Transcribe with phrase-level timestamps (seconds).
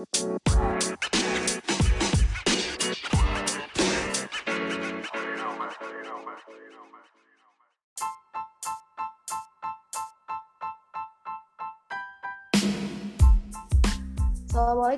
[0.00, 0.79] Música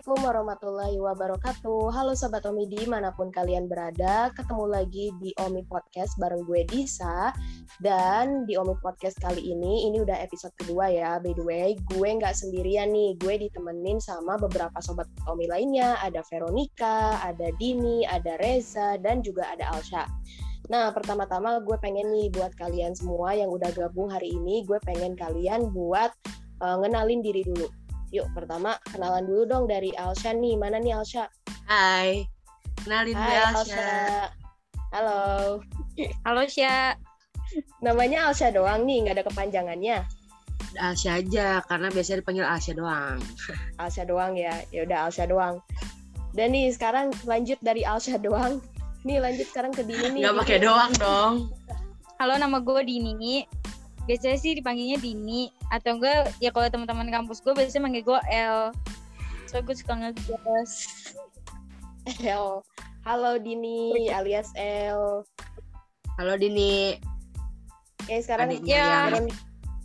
[0.03, 1.95] Assalamualaikum warahmatullahi wabarakatuh.
[1.95, 4.35] Halo Sobat Omi mana pun kalian berada.
[4.35, 7.31] Ketemu lagi di Omi Podcast bareng gue Disa.
[7.79, 11.23] Dan di Omi Podcast kali ini, ini udah episode kedua ya.
[11.23, 13.15] By the way, gue nggak sendirian nih.
[13.23, 15.95] Gue ditemenin sama beberapa Sobat Omi lainnya.
[16.03, 20.11] Ada Veronica, ada Dini, ada Reza, dan juga ada Alsha.
[20.67, 25.15] Nah, pertama-tama gue pengen nih buat kalian semua yang udah gabung hari ini, gue pengen
[25.15, 26.11] kalian buat
[26.59, 27.71] uh, ngenalin diri dulu
[28.13, 30.61] Yuk, pertama kenalan dulu dong dari Alsha nih.
[30.61, 31.33] Mana nih Alsha?
[31.65, 32.29] Hai,
[32.85, 33.57] kenalin Hai, Alsha.
[33.57, 33.93] Alsha.
[34.93, 35.21] Halo.
[36.29, 36.93] Halo, Sya.
[37.81, 40.05] Namanya Alsha doang nih, nggak ada kepanjangannya.
[40.77, 43.17] Alsha aja, karena biasanya dipanggil Alsha doang.
[43.81, 45.65] Alsha doang ya, ya udah Alsha doang.
[46.37, 48.61] Dan nih sekarang lanjut dari Alsha doang.
[49.09, 50.29] Nih lanjut sekarang ke Dini nih.
[50.29, 51.49] Gak pakai doang dong.
[52.21, 53.49] Halo, nama gue Dini
[54.07, 55.51] biasanya sih dipanggilnya Dini.
[55.71, 58.75] Atau enggak ya kalau teman-teman kampus gue biasanya manggil gue L
[59.47, 60.73] so gue suka ngegas.
[62.27, 62.67] L
[63.07, 65.23] halo Dini alias L
[66.19, 66.99] halo Dini.
[68.03, 69.13] Oke sekarang ya.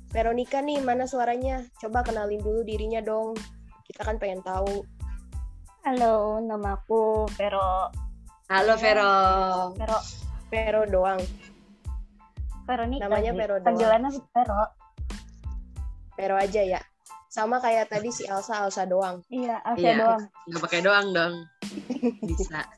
[0.07, 1.67] Veronica nih mana suaranya?
[1.83, 3.35] Coba kenalin dulu dirinya dong.
[3.85, 4.81] Kita kan pengen tahu.
[5.85, 7.91] Halo namaku Vero.
[8.49, 9.13] Halo Vero.
[9.77, 9.99] Vero.
[10.47, 11.19] Vero doang
[12.67, 13.07] Veronica.
[13.07, 13.67] Namanya Vero doang.
[13.71, 14.61] Panggilannya Vero.
[16.19, 16.81] Vero aja ya.
[17.31, 19.23] Sama kayak tadi si Elsa, Elsa doang.
[19.31, 20.21] Iya, Elsa iya, doang.
[20.51, 21.33] Nggak pakai doang dong.
[22.27, 22.67] Bisa.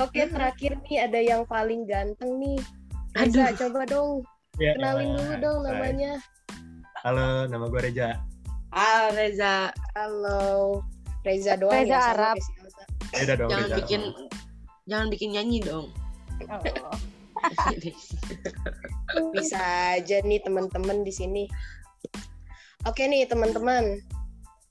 [0.00, 2.56] Oke, terakhir nih ada yang paling ganteng nih.
[3.18, 4.22] Reza, coba dong.
[4.56, 5.16] Ya, Kenalin ya.
[5.18, 6.12] dulu dong namanya.
[7.02, 8.16] Halo, nama gue Reza.
[8.70, 9.74] Halo Reza.
[9.98, 10.40] Halo.
[11.26, 12.36] Reza doang Reza ya, Arab.
[13.12, 14.02] Reza dong, jangan Reza bikin
[14.86, 15.90] jangan bikin nyanyi dong.
[16.48, 16.62] Oh.
[19.34, 19.60] Bisa
[19.96, 21.44] aja nih teman-teman di sini.
[22.88, 24.00] Oke nih teman-teman,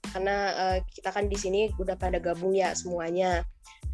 [0.10, 3.46] karena uh, kita kan di sini udah pada gabung ya semuanya.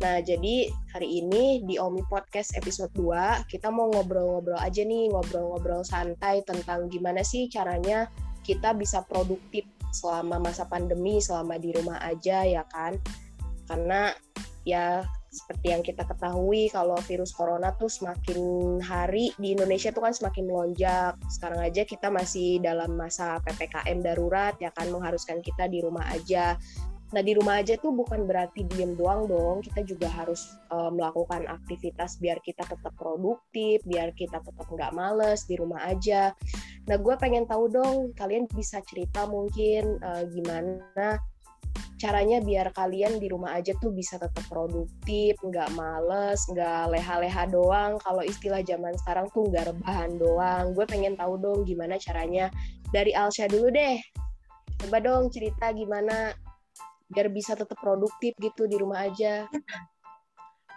[0.04, 5.88] Nah, jadi hari ini di Omi Podcast episode 2, kita mau ngobrol-ngobrol aja nih, ngobrol-ngobrol
[5.88, 8.12] santai tentang gimana sih caranya
[8.44, 9.64] kita bisa produktif
[9.96, 13.00] selama masa pandemi, selama di rumah aja ya kan.
[13.72, 14.12] Karena
[14.68, 18.40] ya seperti yang kita ketahui kalau virus corona tuh semakin
[18.80, 21.20] hari di Indonesia tuh kan semakin melonjak.
[21.28, 26.56] Sekarang aja kita masih dalam masa PPKM darurat ya kan mengharuskan kita di rumah aja.
[27.14, 31.46] Nah di rumah aja tuh bukan berarti diem doang dong, kita juga harus uh, melakukan
[31.46, 36.34] aktivitas biar kita tetap produktif, biar kita tetap nggak males di rumah aja.
[36.90, 41.22] Nah gue pengen tahu dong, kalian bisa cerita mungkin uh, gimana
[42.06, 47.98] caranya biar kalian di rumah aja tuh bisa tetap produktif, nggak males, nggak leha-leha doang.
[47.98, 50.78] Kalau istilah zaman sekarang tuh nggak rebahan doang.
[50.78, 52.54] Gue pengen tahu dong gimana caranya.
[52.94, 53.98] Dari Alsha dulu deh.
[54.86, 56.30] Coba dong cerita gimana
[57.10, 59.50] biar bisa tetap produktif gitu di rumah aja.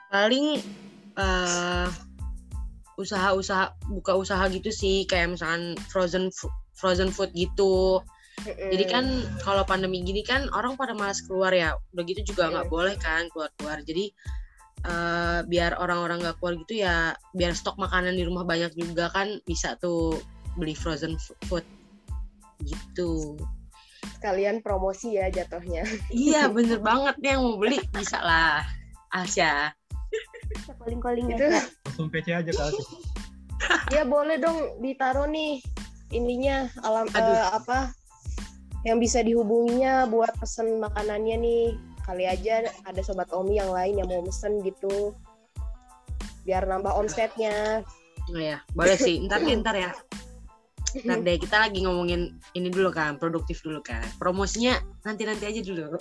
[0.09, 0.65] Paling
[1.21, 1.93] uh,
[2.97, 6.33] usaha-usaha buka usaha gitu sih kayak misalkan frozen
[6.73, 8.01] frozen food gitu
[8.47, 9.05] jadi kan
[9.43, 11.75] kalau pandemi gini kan orang pada malas keluar ya.
[11.95, 13.83] Udah gitu juga nggak boleh kan keluar-keluar.
[13.83, 14.13] Jadi
[14.87, 19.43] uh, biar orang-orang nggak keluar gitu ya, biar stok makanan di rumah banyak juga kan
[19.49, 20.19] bisa tuh
[20.55, 21.67] beli frozen food
[22.63, 23.39] gitu.
[24.19, 25.87] Sekalian promosi ya jatuhnya.
[26.15, 28.63] iya bener banget nih yang mau beli bisa lah.
[29.09, 29.73] Asya.
[30.79, 31.45] Calling-calling itu
[31.99, 32.71] langsung PC aja kak
[33.99, 35.59] ya boleh dong ditaruh nih
[36.15, 37.91] ininya alam uh, apa
[38.89, 41.67] yang bisa dihubunginya buat pesen makanannya nih.
[42.09, 45.13] Kali aja ada sobat Omi yang lain yang mau pesen gitu.
[46.49, 47.85] Biar nambah omsetnya
[48.35, 49.21] oh ya boleh sih.
[49.25, 49.93] Ntar deh ntar ya.
[51.05, 54.05] Ntar deh kita lagi ngomongin ini dulu kan produktif dulu kan.
[54.17, 55.97] Promosinya nanti nanti aja dulu.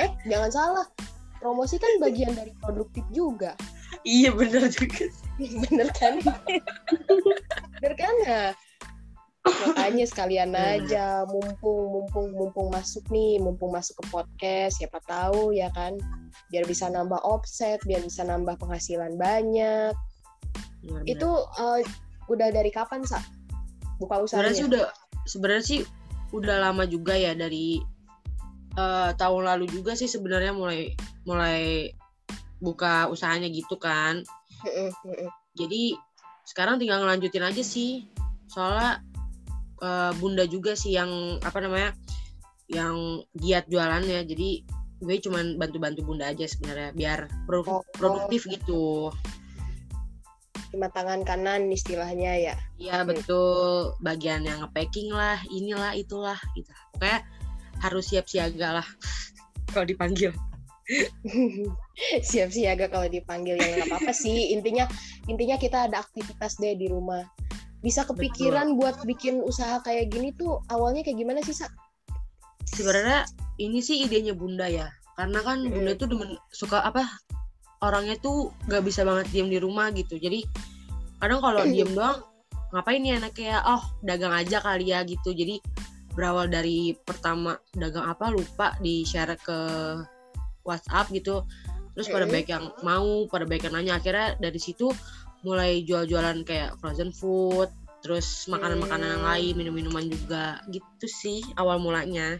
[0.00, 0.86] Eh jangan salah.
[1.42, 3.58] Promosi kan bagian dari produktif juga.
[4.06, 5.10] Iya bener juga.
[5.42, 6.22] Bener kan?
[7.82, 8.14] Bener kan?
[8.22, 8.54] ya
[9.42, 15.50] makanya sekalian iya, aja mumpung mumpung mumpung masuk nih mumpung masuk ke podcast siapa tahu
[15.50, 15.98] ya kan?
[16.54, 19.94] Biar bisa nambah offset biar bisa nambah penghasilan banyak.
[20.82, 21.82] Ya, itu uh,
[22.30, 23.18] udah dari kapan sa?
[23.98, 24.84] Buka usaha sebenarnya sih udah
[25.26, 25.80] sebenarnya sih
[26.32, 27.82] udah lama juga ya dari
[28.78, 30.94] uh, tahun lalu juga sih sebenarnya mulai
[31.26, 31.90] mulai
[32.62, 34.22] buka usahanya gitu kan.
[35.58, 35.98] Jadi
[36.46, 38.06] sekarang tinggal ngelanjutin aja sih.
[38.46, 39.02] Soalnya
[39.82, 41.10] uh, bunda juga sih yang
[41.42, 41.90] apa namanya
[42.70, 44.64] yang giat jualannya jadi
[45.02, 47.82] gue cuman bantu-bantu bunda aja sebenarnya biar pro- Oh.
[47.98, 49.10] produktif gitu.
[50.70, 52.54] Cuma tangan kanan istilahnya ya?
[52.80, 53.92] Iya betul.
[54.00, 56.70] Bagian yang nge-packing lah inilah itulah gitu.
[56.96, 57.26] Pokoknya
[57.82, 58.86] harus siap siaga lah
[59.74, 60.30] kalau dipanggil.
[62.26, 64.50] Siap siaga kalau dipanggil ya nggak apa-apa sih.
[64.56, 64.88] Intinya
[65.28, 67.22] intinya kita ada aktivitas deh di rumah
[67.82, 71.66] bisa kepikiran buat bikin usaha kayak gini tuh awalnya kayak gimana sih sa?
[72.62, 73.26] Sebenarnya
[73.58, 74.86] ini sih idenya bunda ya.
[75.18, 75.72] Karena kan Mm.
[75.74, 77.04] bunda tuh demen suka apa
[77.82, 80.16] orangnya tuh gak bisa banget diem di rumah gitu.
[80.16, 80.46] Jadi
[81.18, 82.22] kadang kalau diem doang
[82.72, 83.60] ngapain ya anaknya?
[83.66, 85.34] Oh dagang aja kali ya gitu.
[85.34, 85.58] Jadi
[86.14, 89.58] berawal dari pertama dagang apa lupa di share ke
[90.62, 91.42] WhatsApp gitu.
[91.92, 94.00] Terus pada baik yang mau pada baik yang nanya.
[94.00, 94.88] Akhirnya dari situ
[95.42, 97.68] mulai jual-jualan kayak frozen food
[98.02, 99.30] terus makanan-makanan yang Mm.
[99.30, 100.58] lain minum-minuman juga.
[100.70, 102.38] Gitu sih awal mulanya.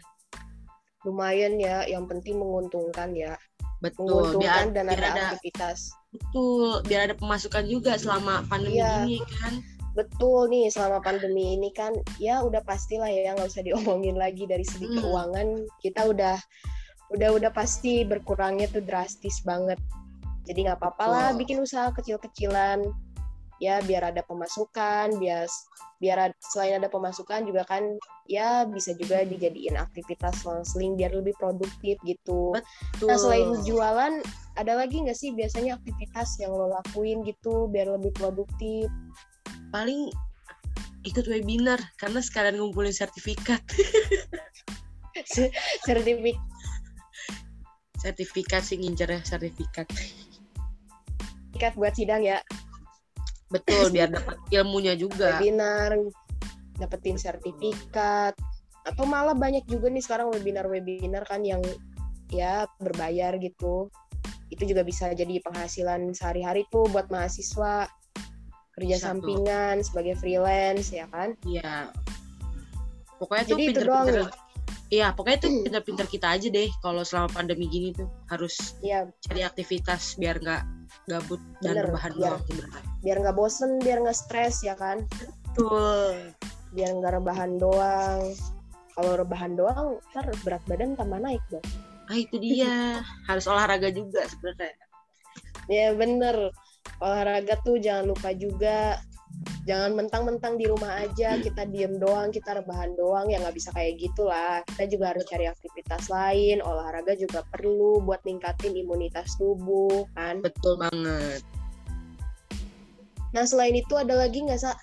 [1.03, 3.35] Lumayan ya yang penting menguntungkan ya.
[3.83, 5.79] Betul biar, menguntungkan dan biar ada, ada aktivitas.
[6.15, 8.95] Betul biar ada pemasukan juga selama pandemi Iya.
[9.07, 9.55] ini kan.
[9.93, 14.63] Betul nih selama pandemi ini kan ya udah pastilah ya nggak usah diomongin lagi dari
[14.63, 14.99] segi Hmm.
[15.03, 15.47] keuangan.
[15.83, 16.39] Kita udah
[17.13, 19.77] udah udah pasti berkurangnya tuh drastis banget
[20.43, 22.83] jadi nggak apa-apa lah bikin usaha kecil-kecilan.
[23.62, 25.47] Ya biar ada pemasukan biar
[26.03, 27.94] biar selain ada pemasukan juga kan
[28.27, 32.50] ya bisa juga dijadiin aktivitas seling biar lebih produktif gitu.
[32.59, 34.19] Betul Nah selain jualan,
[34.59, 38.91] ada lagi nggak sih biasanya aktivitas yang lo lakuin gitu biar lebih produktif?
[39.73, 40.12] paling
[41.09, 43.65] ikut webinar karena sekalian ngumpulin sertifikat.
[45.87, 46.37] Sertifikat
[48.03, 49.87] sertifikat sih ngincernya sertifikat
[51.77, 52.41] buat sidang ya,
[53.53, 55.95] betul biar dapat ilmunya juga webinar,
[56.81, 58.35] dapetin sertifikat,
[58.83, 61.63] atau malah banyak juga nih sekarang webinar-webinar kan yang
[62.33, 63.93] ya berbayar gitu.
[64.53, 67.89] Itu juga bisa jadi penghasilan sehari-hari tuh buat mahasiswa
[68.73, 69.09] kerja Bisa tuh.
[69.21, 71.37] sampingan sebagai freelance ya kan?
[71.45, 71.93] Iya.
[73.21, 74.41] Pokoknya tuh Jadi itu doang pinter-pinter.
[74.93, 79.41] Iya, pokoknya tuh pinter-pinter kita aja deh kalau selama pandemi gini tuh harus Ya cari
[79.45, 80.63] aktivitas biar nggak
[81.05, 82.43] gabut dan Bener, rebahan biar- doang
[83.03, 85.03] biar nggak bosen, biar nggak stres ya kan?
[85.50, 86.31] Betul.
[86.73, 88.33] biar nggak rebahan doang
[88.93, 91.65] kalau rebahan doang ntar berat badan tambah naik dong
[92.06, 93.00] Ah itu dia.
[93.29, 94.73] harus olahraga juga sebenarnya.
[95.67, 96.49] ya bener
[96.99, 98.97] olahraga tuh jangan lupa juga
[99.62, 103.99] jangan mentang-mentang di rumah aja kita diem doang kita rebahan doang ya nggak bisa kayak
[103.99, 104.61] gitulah.
[104.67, 110.43] Kita juga harus cari aktivitas lain olahraga juga perlu buat ningkatin imunitas tubuh kan?
[110.43, 111.43] Betul banget.
[113.33, 114.77] nah selain itu ada lagi nggak sa?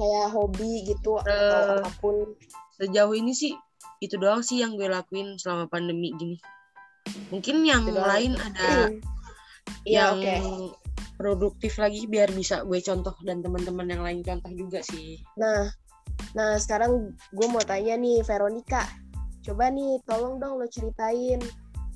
[0.00, 2.14] Kayak hobi gitu atau Eh, apa pun.
[2.80, 3.52] Sejauh ini sih
[4.00, 6.36] itu doang sih yang gue lakuin selama pandemi gini.
[7.28, 8.90] Mungkin yang lain ada
[9.84, 10.83] Iya yang oke
[11.14, 15.22] produktif lagi biar bisa gue contoh dan teman-teman yang lain contoh juga sih.
[15.38, 15.70] Nah,
[16.34, 18.86] nah sekarang gue mau tanya nih Veronica,
[19.46, 21.38] coba nih tolong dong lo ceritain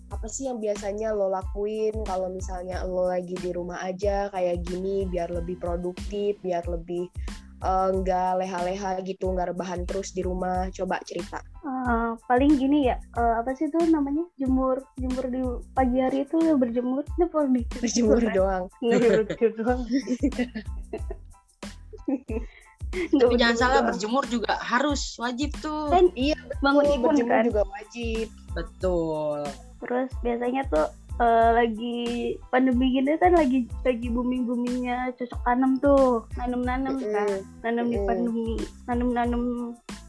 [0.09, 5.05] apa sih yang biasanya lo lakuin kalau misalnya lo lagi di rumah aja kayak gini
[5.05, 7.13] biar lebih produktif, biar lebih
[7.59, 10.71] eh, nggak leha-leha gitu, nggak rebahan terus di rumah.
[10.71, 11.39] Coba cerita.
[11.59, 16.39] Eh, paling gini ya eh, apa sih tuh namanya jemur jemur di pagi hari itu
[16.41, 18.33] ya berjemur itu produktif Berjemur kan?
[18.33, 18.65] doang.
[18.81, 19.81] Iya, berjemur doang
[22.89, 23.89] Nggak Tapi jangan salah doang.
[23.93, 25.93] berjemur juga harus wajib tuh.
[25.93, 28.27] Kan Iya, bangun imun berjemur kan juga wajib.
[28.57, 29.41] Betul.
[29.79, 30.89] terus biasanya tuh
[31.19, 31.99] eh, lagi
[32.51, 37.43] pandemi gini kan lagi lagi booming boomingnya cocok tanam tuh nanam nanam kan Mm-mm.
[37.67, 38.09] nanam di Mm-mm.
[38.09, 38.49] pandemi
[38.87, 39.43] nanam nanam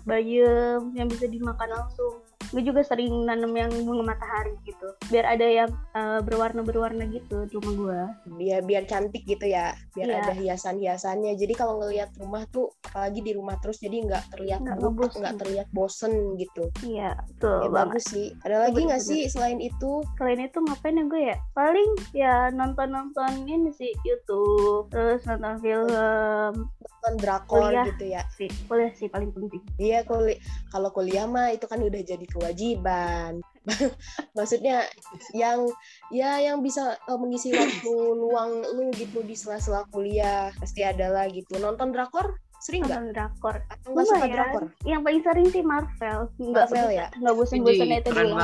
[0.08, 4.90] bayam yang bisa dimakan langsung gue juga sering nanam yang bunga matahari gitu.
[5.08, 8.02] Biar ada yang eh, berwarna berwarna gitu di rumah gue
[8.36, 9.74] biar biar cantik gitu ya.
[9.94, 10.18] Biar Iya.
[10.20, 14.60] ada hiasan hiasannya jadi kalau ngelihat rumah tuh apalagi di rumah terus jadi nggak terlihat
[14.60, 14.78] Nggak
[15.16, 16.70] nggak terlihat bosen gitu.
[16.82, 17.78] Iya betul ya banget.
[17.94, 18.28] bagus sih.
[18.42, 19.92] Ada lagi nggak sih selain itu?
[20.18, 21.38] Selain itu ngapain ya gue ya?
[21.54, 26.54] Paling ya nonton nonton ini sih YouTube terus nonton film.
[26.80, 27.86] Nonton drakor Kuliah.
[27.88, 28.22] gitu ya.
[28.34, 29.62] sih kuliah sih paling penting.
[29.78, 30.36] Iya kuli
[30.70, 33.44] kalau kuliah mah itu kan udah jadi kewajiban.
[34.38, 34.88] Maksudnya
[35.36, 35.68] yang
[36.10, 41.28] ya yang bisa eh, mengisi waktu luang lu gitu di sela-sela kuliah pasti ada lah
[41.30, 41.60] gitu.
[41.60, 42.40] Nonton drakor?
[42.60, 43.00] Sering nggak?
[43.00, 43.56] Nonton drakor.
[43.70, 44.34] Atau nggak suka Lumayan.
[44.36, 44.64] drakor?
[44.84, 46.20] Yang paling sering sih Marvel.
[46.40, 47.08] Nggak Marvel ya?
[47.14, 48.36] nggak bosan-bosan Widih, itu gitu.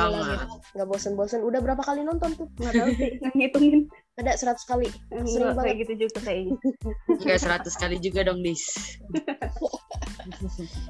[0.76, 1.40] nggak bosen-bosen.
[1.42, 2.48] Udah berapa kali nonton tuh?
[2.60, 3.80] Nggak tahu sih ngitungin
[4.16, 4.88] Ada 100 kali.
[5.28, 5.64] Sering banget.
[5.68, 6.56] kayak gitu juga kayaknya.
[7.04, 8.64] Enggak 100 kali juga dong, Dis.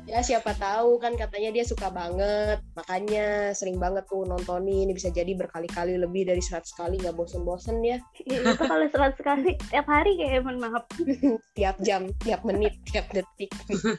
[0.09, 2.63] Ya siapa tahu kan katanya dia suka banget.
[2.73, 4.89] Makanya sering banget tuh nontonin.
[4.97, 8.01] Bisa jadi berkali-kali lebih dari 100 kali nggak bosen-bosen ya.
[8.25, 10.85] Ya, itu kalau 100 kali tiap hari kayak mohon maaf.
[11.57, 13.49] Tiap jam, tiap menit, tiap detik.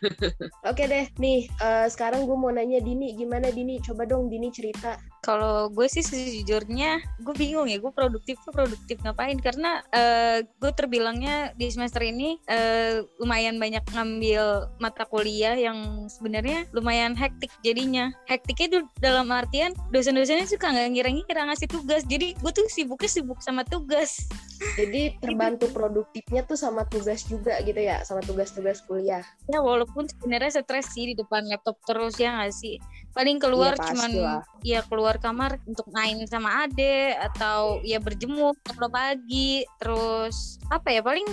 [0.70, 3.18] Oke deh, nih eh, sekarang gue mau nanya Dini.
[3.18, 3.82] Gimana Dini?
[3.82, 4.98] Coba dong Dini cerita.
[5.26, 9.42] Kalau gue sih sejujurnya gue bingung ya gue produktif tuh produktif ngapain?
[9.42, 16.70] Karena eh, gue terbilangnya di semester ini eh, lumayan banyak ngambil mata kuliah yang sebenarnya
[16.70, 18.14] lumayan hektik jadinya.
[18.30, 22.06] Hektiknya tuh dalam artian dosen-dosennya suka nggak ngira-ngira ngasih tugas.
[22.06, 24.30] Jadi gue tuh sibuknya sibuk sama tugas.
[24.78, 29.22] Jadi terbantu produktifnya tuh sama tugas juga gitu ya, sama tugas-tugas kuliah.
[29.46, 32.82] ya walaupun sebenarnya stres sih di depan laptop terus ya nggak sih?
[33.14, 34.42] Paling keluar pasti cuman lah.
[34.66, 41.00] ya keluar kamar untuk main sama ade atau ya berjemur kalau pagi terus apa ya
[41.00, 41.24] paling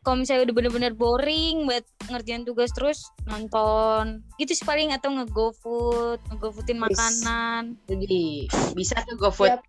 [0.00, 6.16] kalau misalnya udah bener-bener boring buat ngerjain tugas terus nonton gitu sih paling atau nge-GoFood
[6.32, 9.52] nge-GoFoodin makanan Jadi bisa tuh go food.
[9.52, 9.60] Yap.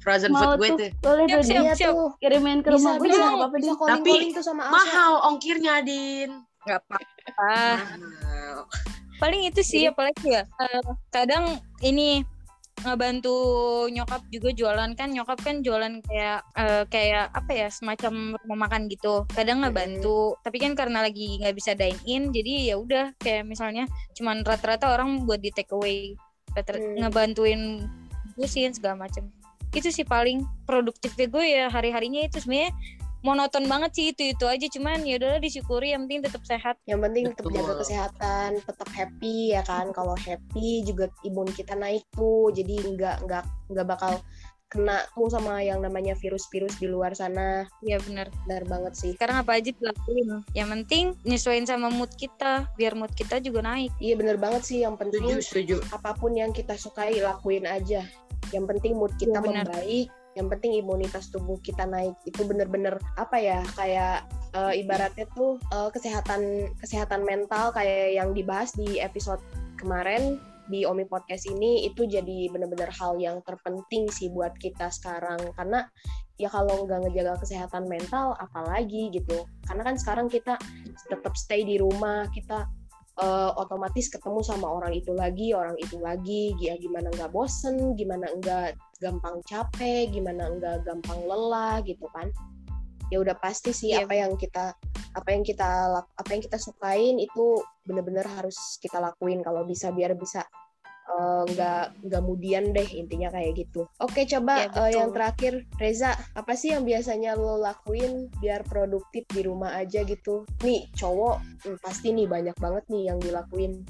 [0.00, 0.90] Frozen Mau food gue tuh tuh.
[1.02, 1.62] boleh Siap, tuh siap.
[1.66, 2.08] dia tuh.
[2.16, 3.76] kirimin ke Bisa, rumah gue bisa, apa-apa bisa Din.
[3.76, 4.62] calling calling tuh sama.
[4.70, 6.30] Mahal ongkirnya, Din.
[6.60, 7.50] nggak apa-apa
[9.18, 11.44] paling itu sih Jadi- apalagi ya eh, kadang
[11.82, 12.24] ini
[12.84, 13.34] ngebantu
[13.90, 14.90] nyokap juga jualan.
[14.96, 19.26] Kan nyokap kan jualan kayak eh, kayak apa ya semacam rumah makan gitu.
[19.30, 20.36] Kadang ngebantu.
[20.40, 23.84] Tapi kan karena lagi nggak bisa dine in jadi ya udah kayak misalnya
[24.16, 26.16] cuman rata-rata orang buat di take away.
[26.50, 27.06] Rata- Hmm.
[27.06, 27.86] ngebantuin
[28.34, 29.30] busin segala macem
[29.70, 32.74] itu sih paling produktifnya gue ya hari harinya itu sebenarnya
[33.20, 37.00] monoton banget sih itu itu aja cuman ya udahlah disyukuri yang penting tetap sehat Yang
[37.04, 39.90] penting tetap jaga kesehatan, tetap happy ya kan.
[39.90, 44.18] Kalau happy juga imun kita naik tuh, jadi nggak nggak nggak bakal
[44.66, 47.66] kena tuh sama yang namanya virus-virus di luar sana.
[47.82, 49.12] ya benar Benar banget sih.
[49.12, 53.90] sekarang apa aja dilakuin yang penting nyesuaiin sama mood kita biar mood kita juga naik
[53.98, 54.78] Iya bener banget sih.
[54.80, 55.76] Yang penting Setuju, setuju.
[55.90, 58.06] apa pun yang kita sukai lakuin aja.
[58.50, 59.66] Yang penting mood kita Iya, benar.
[59.66, 60.08] membaik.
[60.38, 62.14] Yang penting imunitas tubuh kita naik.
[62.26, 63.60] Itu bener-bener apa ya?
[63.74, 69.42] Kayak eh, ibaratnya tuh eh, kesehatan kesehatan mental kayak yang dibahas di episode
[69.80, 70.38] kemarin
[70.70, 75.90] di Omi Podcast ini itu jadi bener-bener hal yang terpenting sih buat kita sekarang karena
[76.38, 80.56] ya kalau nggak ngejaga kesehatan mental apalagi gitu karena kan sekarang kita
[81.10, 82.70] tetap stay di rumah kita
[83.20, 86.56] eh, otomatis ketemu sama orang itu lagi orang itu lagi.
[86.58, 92.32] Ya gimana nggak bosen gimana nggak gampang capek gimana nggak gampang lelah gitu kan.
[93.10, 94.06] Ya udah pasti sih Iya.
[94.06, 94.72] apa yang kita
[95.10, 95.70] apa yang kita
[96.14, 99.42] apa yang kita sukain itu bener-bener harus kita lakuin.
[99.42, 100.46] Kalau bisa biar bisa
[101.10, 104.88] eh, nggak nggak kemudian deh intinya kayak gitu oke coba eh, betul.
[104.94, 110.46] yang terakhir Reza apa sih yang biasanya lo lakuin biar produktif di rumah aja gitu
[110.62, 113.82] nih cowok hmm, pasti nih banyak banget nih yang dilakuin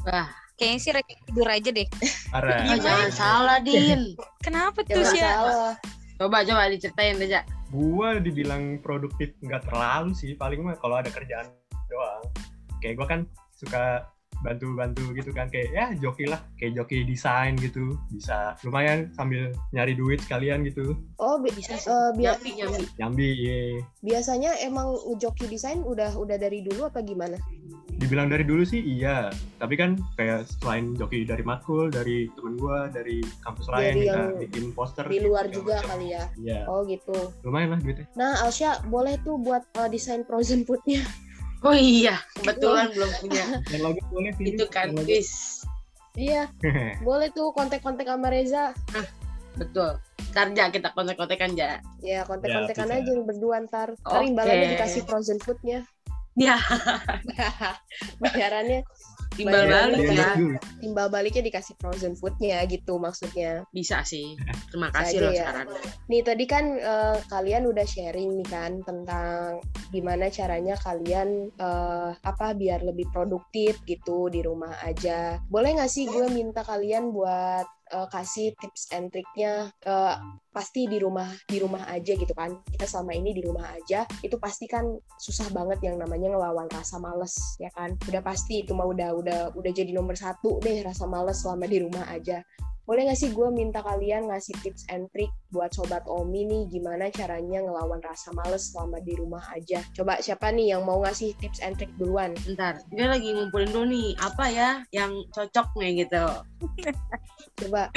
[0.57, 0.93] kayaknya sih
[1.29, 1.89] tidur aja deh
[2.31, 2.63] Parah.
[2.71, 4.15] Ah, jangan salah, Din.
[4.47, 5.43] kenapa ya tuh sih ya?
[5.43, 5.75] salah
[6.21, 7.41] Coba, coba diceritain, Reja.
[7.73, 11.49] Gua dibilang produktif nggak terlalu sih, paling mah kalau ada kerjaan
[11.89, 12.21] doang.
[12.85, 13.21] Kayak gua kan
[13.57, 14.05] suka
[14.41, 15.47] bantu-bantu gitu kan.
[15.47, 16.41] Kayak ya joki lah.
[16.55, 17.97] Kayak joki desain gitu.
[18.09, 18.57] Bisa.
[18.61, 20.97] Lumayan sambil nyari duit sekalian gitu.
[21.17, 21.87] Oh bi- Bisa sih.
[21.87, 22.85] eh, bi- Nyambi, nyambi.
[22.97, 23.61] nyambi iya.
[24.01, 27.37] biasanya emang joki desain udah udah dari dulu apa gimana?
[27.93, 29.29] Dibilang dari dulu sih iya.
[29.57, 34.21] Tapi kan kayak selain joki dari matkul dari temen gua dari kampus lain Dari kita
[34.41, 35.89] bikin poster di luar segala juga macam.
[35.91, 36.25] kali ya?
[36.39, 36.61] Iya.
[36.65, 37.17] Oh gitu.
[37.43, 38.07] Lumayan lah duitnya.
[38.15, 41.05] Nah Alsya boleh tuh buat eh, desain frozen foodnya
[41.61, 43.45] Oh iya, kebetulan belum punya.
[43.73, 44.97] yang logo boleh sih Itu kan.
[45.05, 45.61] Dis.
[46.19, 46.51] iya
[47.07, 48.75] boleh tuh kontak-kontak sama Reza
[49.55, 49.95] Betul.
[50.35, 51.79] Ntar ja kita kontek-kontekan ja.
[52.03, 54.31] ya kontak-kontakan Ya, aja berdua ntar ntar Oke.
[54.35, 55.87] imbalannya dikasih frozen foodnya
[56.39, 56.57] Ya,
[58.23, 58.87] bayarannya
[59.35, 60.31] timbal balik ya.
[60.83, 64.37] timbal baliknya dikasih frozen foodnya gitu maksudnya Bisa sih.
[64.71, 65.45] Terima Bisa kasih loh ya.
[65.49, 65.67] saran.
[66.11, 69.61] Nih tadi kan eh, kalian udah sharing nih kan tentang
[69.91, 75.39] gimana caranya kalian eh, apa biar lebih produktif gitu di rumah aja.
[75.49, 80.17] Boleh nggak sih gue minta kalian buat eh, kasih tips and triknya eh,
[80.51, 82.63] pasti di rumah di rumah aja gitu kan.
[82.71, 84.87] Kita selama ini di rumah aja itu pasti kan
[85.19, 87.95] susah banget yang namanya ngelawan rasa males ya kan.
[88.07, 91.79] Udah pasti itu mah udah udah udah jadi nomor satu deh rasa males selama di
[91.83, 92.43] rumah aja
[92.83, 97.07] boleh nggak sih gue minta kalian ngasih tips and trick buat sobat Omi nih gimana
[97.09, 101.61] caranya ngelawan rasa males selama di rumah aja coba siapa nih yang mau ngasih tips
[101.61, 104.09] and trick duluan Bentar, dia lagi ngumpulin dulu nih.
[104.19, 106.25] Apa ya yang cocok nih gitu.
[107.57, 107.89] coba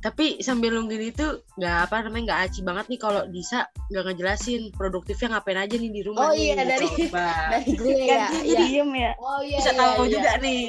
[0.00, 1.24] tapi sambil nungguin itu
[1.56, 5.88] nggak apa namanya nggak aci banget nih kalau Disa nggak ngejelasin produktifnya ngapain aja nih
[5.90, 6.52] di rumah Oh nih.
[6.52, 7.28] iya, dari- Coba.
[7.52, 8.28] Dari gue ya.
[8.28, 8.58] dia Iya.
[8.60, 9.56] diem ya Oh iya.
[9.60, 10.12] bisa iya, tahu iya.
[10.12, 10.64] juga nih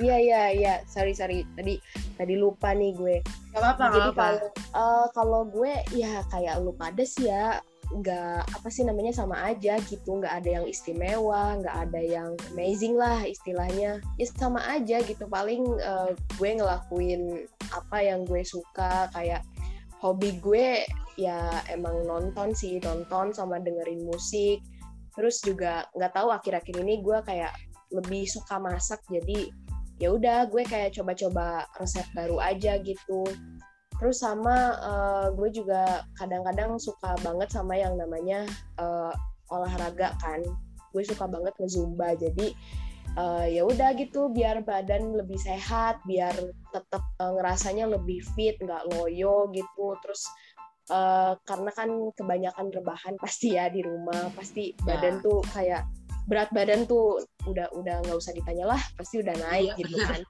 [0.00, 0.74] Iya iya iya.
[0.88, 1.44] Sorry sorry.
[1.52, 1.76] Tadi
[2.16, 3.16] tadi lupa nih gue.
[3.52, 7.60] nggak apa-apa Jadi apa kalau eh, kalau gue ya kayak lu pada sih ya
[7.92, 10.16] nggak apa sih namanya sama aja gitu.
[10.16, 14.00] Nggak ada yang istimewa nggak ada yang amazing lah istilahnya.
[14.16, 15.28] Ya sama aja gitu.
[15.28, 17.44] Paling eh, gue ngelakuin
[17.76, 19.12] apa yang gue suka.
[19.12, 19.44] Kayak
[20.00, 20.88] hobi gue
[21.20, 22.80] ya emang nonton sih.
[22.80, 24.64] Nonton sama dengerin musik.
[25.12, 27.52] Terus juga nggak tahu akhir-akhir ini gue kayak
[27.92, 29.04] lebih suka masak.
[29.12, 29.52] Jadi
[30.02, 33.22] ya udah gue kayak coba-coba resep baru aja gitu.
[34.02, 38.42] Terus sama eh, gue juga kadang-kadang suka banget sama yang namanya
[38.82, 39.14] eh,
[39.54, 40.42] olahraga kan.
[40.90, 42.50] Gue suka banget ngezumba jadi
[43.14, 46.34] eh, ya udah gitu biar badan lebih sehat biar
[46.74, 49.94] tetap eh, ngerasanya lebih fit nggak loyo gitu.
[50.02, 50.26] Terus
[50.90, 54.98] eh, karena kan kebanyakan rebahan pasti ya di rumah pasti Ya.
[54.98, 55.86] badan tuh kayak
[56.30, 60.20] berat badan tuh udah udah nggak usah ditanya lah pasti udah naik Iya, gitu kan.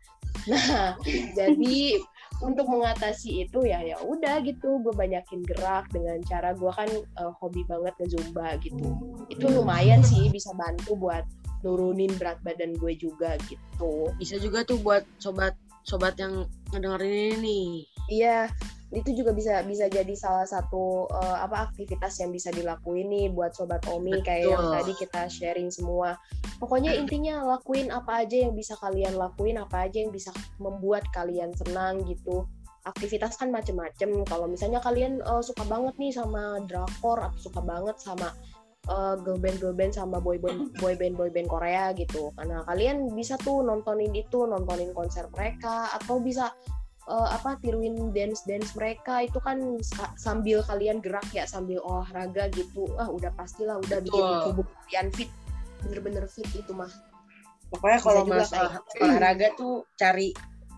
[0.49, 0.97] Nah
[1.39, 2.01] jadi
[2.43, 7.33] untuk mengatasi itu ya ya udah gitu gue banyakin gerak dengan cara gue kan eh,
[7.39, 8.99] hobi banget ngezumba gitu.
[9.29, 11.23] Itu lumayan sih bisa bantu buat
[11.63, 14.11] nurunin berat badan gue juga gitu.
[14.19, 15.55] Bisa juga tuh buat sobat
[15.87, 17.71] sobat yang ngedengerin ini nih.
[18.11, 18.39] Iya
[18.93, 23.57] itu juga bisa bisa jadi salah satu eh, apa aktivitas yang bisa dilakuin nih buat
[23.57, 24.75] sobat Omi kayak yang Betul.
[24.77, 26.21] tadi kita sharing semua.
[26.61, 30.29] Pokoknya intinya lakuin apa aja yang bisa kalian lakuin apa aja yang bisa
[30.61, 32.45] membuat kalian senang gitu.
[32.85, 34.29] Aktivitas kan macem-macem.
[34.29, 38.29] Kalau misalnya kalian eh, suka banget nih sama drakor atau suka banget sama
[38.93, 42.29] eh, girl band girl band sama boy band boy band boy band Korea gitu.
[42.37, 46.53] Karena kalian bisa tuh nontonin itu nontonin konser mereka atau bisa
[47.09, 52.47] eh, apa tiruin dance dance mereka itu kan sa- sambil kalian gerak ya sambil olahraga
[52.55, 54.43] gitu ah udah pastilah udah bikin Betul.
[54.53, 55.31] tubuh kalian fit
[55.83, 56.91] bener-bener fit itu mah
[57.75, 60.31] pokoknya kalau juga masalah kayak- olahraga tuh cari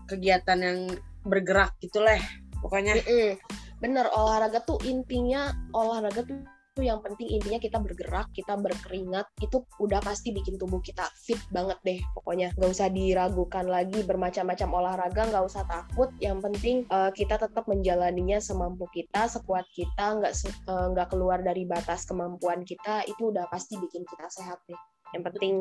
[0.05, 0.79] kegiatan yang
[1.25, 2.17] bergerak gitu lah
[2.61, 3.37] pokoknya Mm-mm.
[3.77, 6.41] bener olahraga tuh intinya olahraga tuh
[6.75, 11.39] tuh yang penting intinya kita bergerak kita berkeringat itu udah pasti bikin tubuh kita fit
[11.47, 12.51] banget deh pokoknya.
[12.59, 16.11] Nggak usah diragukan lagi bermacam-macam olahraga nggak usah takut.
[16.19, 21.63] Yang penting eh, kita tetap menjalaninya semampu kita sekuat kita nggak eh, nggak keluar dari
[21.63, 24.77] batas kemampuan kita itu udah pasti bikin kita sehat deh.
[25.15, 25.53] Yang penting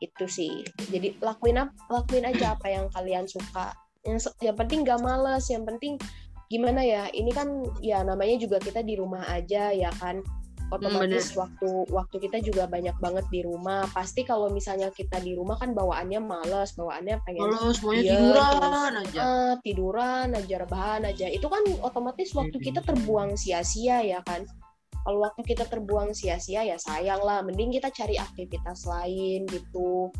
[0.00, 0.64] itu sih.
[0.88, 3.76] Jadi lakuin apa lakuin aja apa yang kalian suka.
[4.08, 6.00] Yang yang penting gak males yang penting
[6.46, 10.22] gimana ya ini kan ya namanya juga kita di rumah aja ya kan
[10.66, 13.86] otomatis waktu waktu kita juga banyak banget di rumah.
[13.94, 18.92] Pasti kalau misalnya kita di rumah kan bawaannya males bawaannya pengen kalau semuanya Iya, tiduran
[18.98, 19.18] aja.
[19.22, 21.26] eh, tiduran aja rebahan aja.
[21.30, 24.42] Itu kan otomatis waktu kita terbuang sia-sia ya kan?
[25.06, 27.46] Kalau waktu kita terbuang sia-sia ya sayang lah.
[27.46, 30.10] Mending kita cari aktivitas lain gitu.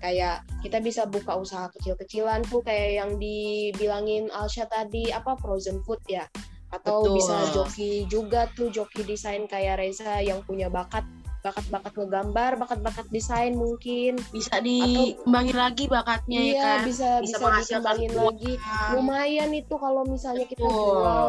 [0.00, 6.00] Kayak kita bisa buka usaha kecil-kecilan tuh kayak yang dibilangin Alsha tadi apa frozen food
[6.08, 6.24] ya
[6.70, 7.14] atau Betul.
[7.18, 11.02] bisa joki juga tuh joki desain kayak Reza yang punya bakat
[11.40, 17.80] bakat-bakat ngegambar bakat-bakat desain mungkin bisa dikembangin lagi bakatnya ya iya kan bisa Bisa bisa
[17.80, 18.26] dikembangin uang.
[18.28, 18.52] lagi
[18.92, 20.76] lumayan itu kalau misalnya kita Betul.
[20.84, 21.28] jual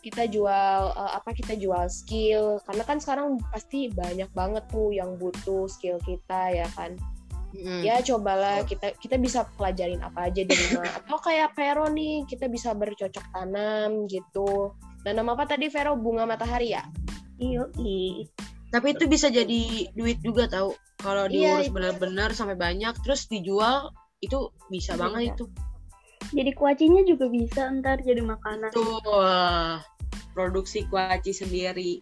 [0.00, 5.20] kita jual eh, apa kita jual skill karena kan sekarang pasti banyak banget tuh yang
[5.20, 6.96] butuh skill kita ya kan
[7.52, 7.84] Mm.
[7.84, 12.48] ya cobalah kita kita bisa pelajarin apa aja di rumah atau kayak Vero nih kita
[12.48, 14.72] bisa bercocok tanam gitu
[15.04, 16.80] nanam apa tadi Vero bunga matahari ya
[17.36, 18.24] Yoi.
[18.68, 23.92] tapi itu bisa jadi duit juga tahu kalau Iya, diurus benar-benar sampai banyak terus dijual
[24.18, 25.00] itu bisa Iya.
[25.00, 25.46] banget itu
[26.32, 28.70] Jadi kuacinya juga bisa ntar jadi makanan.
[28.70, 28.96] tuh
[30.32, 32.00] produksi kuaci sendiri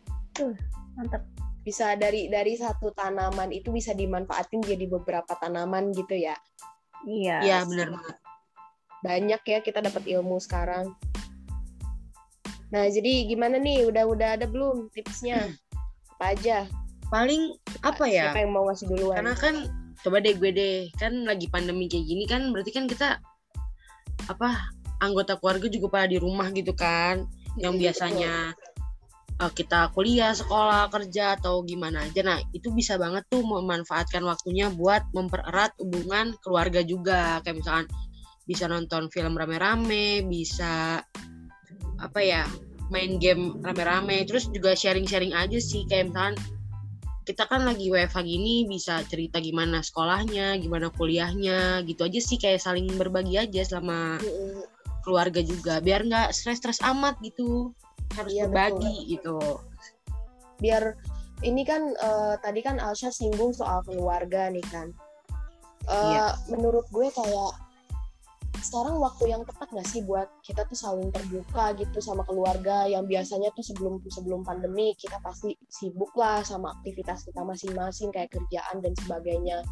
[0.94, 1.24] Mantap.
[1.70, 6.35] Bisa dari dari satu tanaman itu bisa dimanfaatin jadi beberapa tanaman gitu ya
[7.06, 7.38] Iya.
[7.46, 8.16] iya benar banget
[9.00, 10.92] banyak ya kita dapat ilmu sekarang.
[12.68, 13.88] Nah, jadi gimana nih?
[13.88, 15.48] Udah udah ada belum tipsnya?
[16.20, 16.68] Apa aja?
[17.11, 19.18] paling apa ya Siapa yang mau ngasih duluan?
[19.18, 19.54] karena kan
[20.06, 23.18] coba deh gue deh kan lagi pandemi kayak gini kan berarti kan kita
[24.30, 24.70] apa
[25.02, 27.26] anggota keluarga juga pada di rumah gitu kan
[27.59, 28.54] yang Mm, biasanya
[29.40, 32.20] uh, kita kuliah sekolah kerja atau gimana aja.
[32.20, 37.40] Nah itu bisa banget tuh memanfaatkan waktunya buat mempererat hubungan keluarga juga.
[37.42, 37.87] Kayak misalkan
[38.44, 41.00] bisa nonton film rame-rame bisa
[42.00, 42.44] apa ya
[42.92, 44.29] main game rame-rame.
[44.29, 45.88] Terus juga sharing-sharing aja sih.
[45.88, 46.37] Kayak misalkan
[47.24, 52.37] kita kan lagi WFH gini bisa cerita gimana sekolahnya, gimana kuliahnya, gitu aja sih.
[52.37, 54.18] Kayak saling berbagi aja selama
[55.07, 55.79] keluarga juga.
[55.79, 57.72] Biar nggak stres-stres amat gitu
[58.18, 59.38] harus Iya, berbagi gitu
[60.61, 60.94] biar
[61.40, 64.92] ini kan eh, tadi kan Alsha singgung soal keluarga nih kan.
[65.88, 66.37] Eh, Iya.
[66.53, 67.53] Menurut gue kayak
[68.61, 73.09] sekarang waktu yang tepat nggak sih buat kita tuh saling terbuka gitu sama keluarga yang
[73.09, 78.85] biasanya tuh sebelum sebelum pandemi kita pasti sibuk lah sama aktivitas kita masing-masing kayak kerjaan
[78.85, 79.64] dan sebagainya.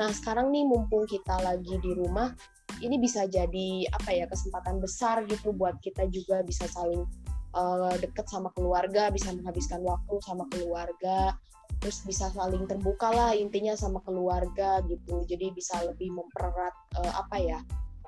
[0.00, 2.32] Nah sekarang nih mumpung kita lagi di rumah
[2.80, 7.04] ini bisa jadi apa ya kesempatan besar gitu buat kita juga bisa saling
[7.54, 11.34] eh, deket sama keluarga, bisa menghabiskan waktu sama keluarga,
[11.80, 15.24] terus bisa saling terbuka lah intinya sama keluarga gitu.
[15.26, 17.58] Jadi bisa lebih mempererat eh, apa ya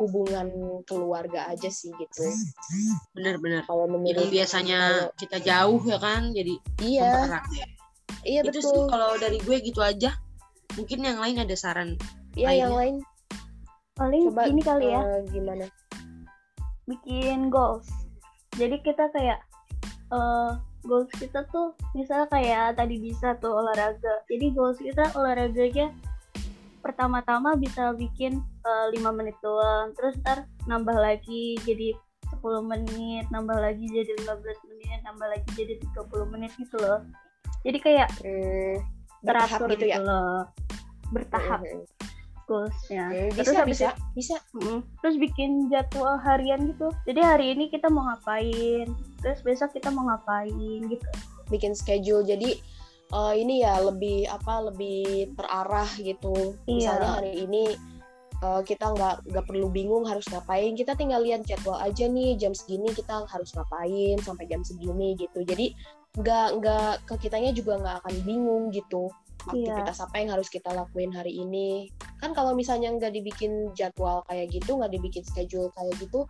[0.00, 0.48] hubungan
[0.88, 2.24] keluarga aja sih gitu.
[3.12, 7.66] bener-bener Kalau menurut biasanya kita jauh ya kan jadi iya mempererat ya.
[8.24, 8.88] iya itu sih betul.
[8.88, 10.16] kalau dari gue gitu aja
[10.80, 12.00] mungkin yang lain ada saran
[12.32, 13.04] Iya yang lain
[13.92, 15.66] Paling coba ini kali ya, eh, gimana?
[16.88, 17.86] bikin goals.
[18.56, 19.40] Jadi kita kayak
[20.12, 24.22] eh goals kita tuh misalnya kayak tadi bisa tuh olahraga.
[24.28, 25.94] Jadi goals kita olahraganya
[26.82, 29.94] pertama-tama bisa bikin eh, 5 menit doang.
[29.94, 31.94] Terus ntar nambah lagi jadi
[32.34, 37.00] 10 menit, nambah lagi jadi 15 menit, nambah lagi jadi 30 menit gitu loh.
[37.62, 38.76] Jadi kayak Hmm,
[39.22, 40.02] teratur gitu ya.
[40.02, 40.50] loh.
[41.14, 41.86] Bertahap Hmm,
[42.52, 43.32] goalsnya.
[43.32, 44.36] Terus Bisa habis bisa bisa.
[44.52, 46.92] Mm, Terus bikin jadwal harian gitu.
[47.08, 48.84] Jadi hari ini kita mau ngapain,
[49.24, 50.52] terus besok kita mau ngapain
[50.84, 51.08] gitu.
[51.48, 52.56] bikin schedule jadi
[53.12, 56.96] eh, ini ya lebih apa lebih terarah gitu Iya.
[56.96, 57.76] misalnya hari ini
[58.40, 62.56] eh, kita nggak nggak perlu bingung harus ngapain kita tinggal lihat jadwal aja nih jam
[62.56, 65.76] segini kita harus ngapain sampai jam segini gitu jadi
[66.12, 71.10] nggak nggak ke kitanya juga nggak akan bingung gitu Aktivitas apa yang harus kita lakuin
[71.10, 71.90] hari ini
[72.22, 76.22] kan kalau misalnya nggak dibikin jadwal kayak gitu nggak dibikin schedule kayak gitu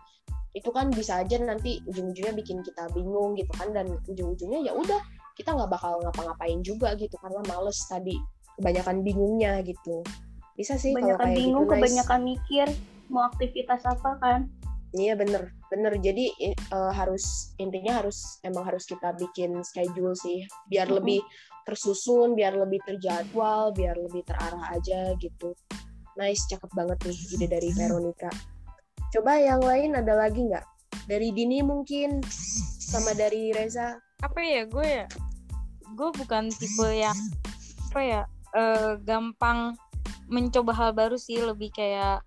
[0.53, 5.01] itu kan bisa aja nanti ujung-ujungnya bikin kita bingung gitu kan dan ujung-ujungnya ya udah
[5.37, 8.16] kita nggak bakal ngapa-ngapain juga gitu karena males tadi
[8.61, 10.05] kebanyakan bingungnya gitu
[10.57, 11.81] bisa sih kalau Kebanyakan kayak bingung, gitu nice.
[11.81, 12.66] kebanyakan mikir
[13.09, 14.40] mau aktivitas apa kan.
[14.92, 20.85] Iya bener bener jadi eh, harus intinya harus emang harus kita bikin schedule sih biar
[20.85, 21.01] Mm-mm.
[21.01, 21.20] lebih
[21.62, 25.55] tersusun biar lebih terjadwal biar lebih terarah aja gitu.
[26.18, 28.29] Nice cakep banget nih ide dari Veronica.
[29.12, 30.64] Coba yang lain ada lagi nggak?
[31.09, 32.20] Dari Dini mungkin
[32.83, 33.96] sama dari Reza.
[34.20, 35.07] Apa ya gue ya?
[35.96, 37.16] Gue bukan tipe yang
[37.92, 38.20] apa ya
[38.57, 39.77] eh, gampang
[40.29, 41.40] mencoba hal baru sih.
[41.40, 42.25] Lebih kayak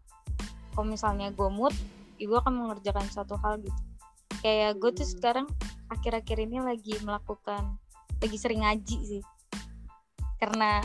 [0.74, 1.74] kalau misalnya gue mood
[2.18, 3.82] ya gue akan mengerjakan suatu hal gitu.
[4.42, 5.14] Kayak gue tuh Hmm.
[5.18, 5.48] sekarang
[5.90, 7.78] akhir-akhir ini lagi melakukan
[8.26, 9.22] lagi sering ngaji sih.
[10.42, 10.82] Karena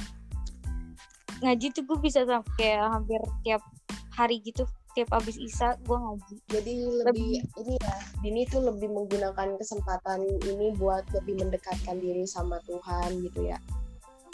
[1.40, 3.64] ngaji tuh gue bisa sampai kayak hampir tiap
[4.12, 6.36] hari gitu tiap abis isa gue ngaji.
[6.50, 6.74] Jadi
[7.06, 13.24] lebih ini ya Dini tuh lebih menggunakan kesempatan ini buat lebih mendekatkan diri sama Tuhan
[13.24, 13.58] gitu ya.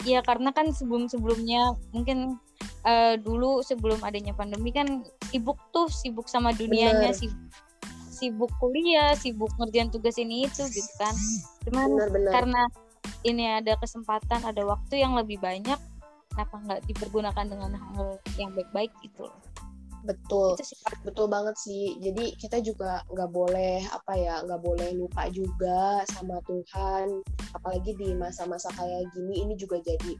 [0.05, 2.37] Iya karena kan sebelum-sebelumnya mungkin
[2.85, 7.31] eh, dulu sebelum adanya pandemi kan sibuk tuh sibuk sama dunianya Bener.
[8.17, 11.13] sibuk, kuliah sibuk ngerjain tugas ini itu gitu kan.
[11.69, 12.61] Cuman benar-benar karena
[13.23, 15.79] ini ada kesempatan ada waktu yang lebih banyak
[16.31, 19.25] kenapa nggak dipergunakan dengan hal yang baik-baik gitu?
[19.25, 19.57] Loh
[20.07, 21.99] betul sih betul banget sih.
[21.99, 27.21] Jadi kita juga nggak boleh apa ya nggak boleh lupa juga sama Tuhan.
[27.51, 30.15] Apalagi di masa-masa kayak gini ini juga jadi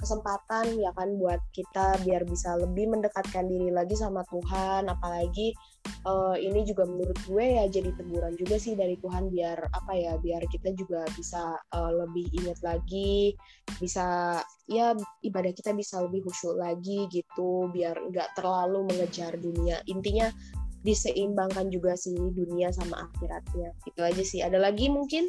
[0.00, 4.88] kesempatan ya kan buat kita biar bisa lebih mendekatkan diri lagi sama Tuhan.
[4.88, 5.52] Apalagi
[5.86, 10.16] eh, ini juga menurut gue ya jadi teguran juga sih dari Tuhan biar apa ya
[10.16, 13.36] biar kita juga bisa eh, lebih ingat lagi
[13.78, 19.78] bisa ya ibadah kita bisa lebih khusyuk lagi gitu biar nggak terlalu mengejar dunia.
[19.86, 20.32] Intinya
[20.80, 23.76] diseimbangkan juga sih dunia sama akhiratnya.
[23.84, 24.40] Itu aja sih.
[24.40, 25.28] Ada lagi mungkin?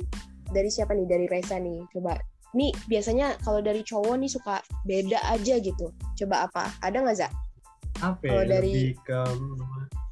[0.52, 1.08] Dari siapa nih?
[1.08, 1.84] Dari Reza nih.
[1.92, 2.16] Coba
[2.52, 5.88] nih biasanya kalau dari cowok nih suka beda aja gitu.
[6.20, 6.64] Coba apa?
[6.84, 7.28] Ada nggak za?
[8.02, 9.20] Apa Kalau ya, dari- lebih ke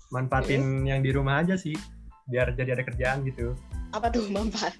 [0.10, 1.76] manfaatin yang di rumah aja sih
[2.30, 3.54] biar jadi ada kerjaan gitu.
[3.92, 4.74] Apa tuh manfaat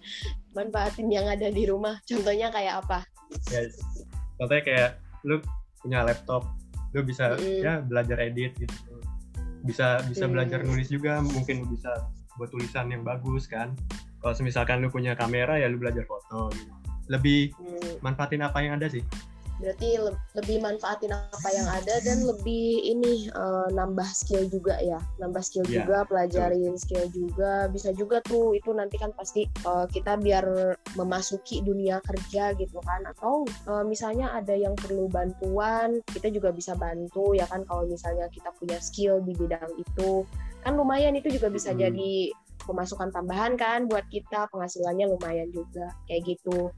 [0.54, 1.98] manfaatin yang ada di rumah?
[2.06, 3.06] Contohnya kayak apa?
[3.50, 3.66] Ya
[4.38, 4.90] contohnya kayak
[5.26, 5.42] lu
[5.80, 6.46] punya laptop
[6.90, 7.62] lu bisa Mm.
[7.62, 8.94] ya belajar edit gitu.
[9.62, 10.32] Bisa bisa Mm.
[10.34, 11.92] belajar nulis juga mungkin bisa
[12.40, 13.76] buat tulisan yang bagus kan.
[14.20, 16.72] Kalau misalkan lu punya kamera ya lu belajar foto gitu
[17.10, 19.04] lebih Hmm, manfaatin apa yang ada sih?
[19.60, 25.04] Berarti le- lebih manfaatin apa yang ada dan lebih ini eh, nambah skill juga ya?
[25.20, 27.68] Nambah skill Iya, juga pelajarin skill juga.
[27.68, 30.48] Bisa juga tuh itu nanti kan pasti eh, kita biar
[30.96, 33.04] memasuki dunia kerja gitu kan.
[33.12, 38.32] Atau eh, misalnya ada yang perlu bantuan kita juga bisa bantu ya kan kalau misalnya
[38.32, 40.24] kita punya skill di bidang itu.
[40.64, 41.84] Kan lumayan itu juga bisa Hmm.
[41.84, 42.32] jadi
[42.70, 46.70] pemasukan tambahan kan buat kita penghasilannya lumayan juga kayak gitu.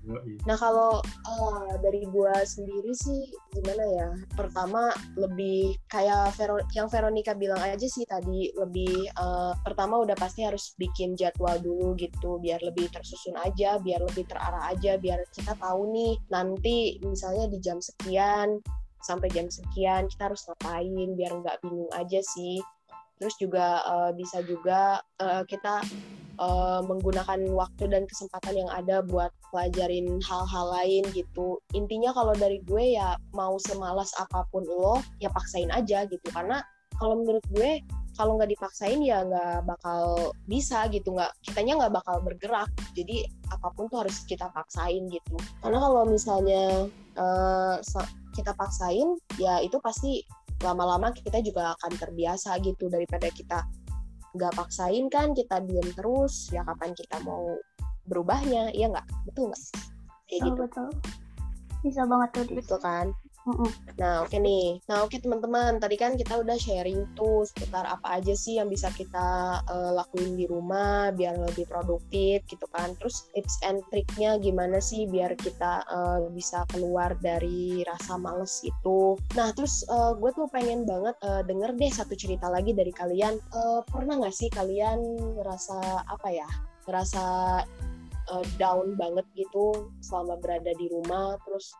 [0.47, 4.07] Nah kalau eh, dari gua sendiri sih gimana ya?
[4.33, 10.47] Pertama lebih kayak Vero- yang Veronica bilang aja sih tadi lebih eh, pertama udah pasti
[10.47, 15.53] harus bikin jadwal dulu gitu biar lebih tersusun aja, biar lebih terarah aja, biar kita
[15.59, 18.63] tahu nih nanti misalnya di jam sekian
[19.01, 22.61] sampai jam sekian kita harus ngapain biar nggak bingung aja sih.
[23.21, 25.85] Terus juga eh, bisa juga eh, kita
[26.41, 31.61] eh, menggunakan waktu dan kesempatan yang ada buat pelajarin hal-hal lain gitu.
[31.77, 36.27] Intinya kalau dari gue ya mau semalas apa pun lo, ya paksain aja gitu.
[36.33, 36.65] Karena
[36.97, 37.85] kalau menurut gue
[38.17, 43.23] kalau nggak dipaksain ya nggak bakal bisa gitu nggak kitanya nggak bakal bergerak jadi
[43.55, 46.91] apa pun tuh harus kita paksain gitu karena kalau misalnya
[47.81, 50.23] sa- kita paksain ya itu pasti
[50.61, 53.65] lama-lama kita juga akan terbiasa gitu daripada kita
[54.31, 57.59] nggak paksain kan kita diem terus ya kapan kita mau
[58.07, 59.07] berubahnya iya nggak?
[59.27, 59.63] Betul nggak?
[60.29, 60.61] Kayak betul gitu.
[60.63, 60.89] betul.
[61.81, 63.07] Bisa banget tuh betul kan.
[63.97, 64.77] Nah, oke nih.
[64.85, 65.81] Nah, oke teman-teman.
[65.81, 70.37] Tadi kan kita udah sharing tuh seputar apa aja sih yang bisa kita eh, lakuin
[70.37, 72.93] di rumah biar lebih produktif gitu kan.
[73.01, 79.17] Terus tips and triknya gimana sih biar kita eh, bisa keluar dari rasa males itu.
[79.33, 83.41] Nah, terus eh, gue tuh pengen banget eh, denger deh satu cerita lagi dari kalian.
[83.41, 85.01] Eh, pernah nggak sih kalian
[85.41, 86.49] ngerasa apa ya?
[86.85, 87.23] Ngerasa
[88.37, 91.73] eh, down banget gitu selama berada di rumah terus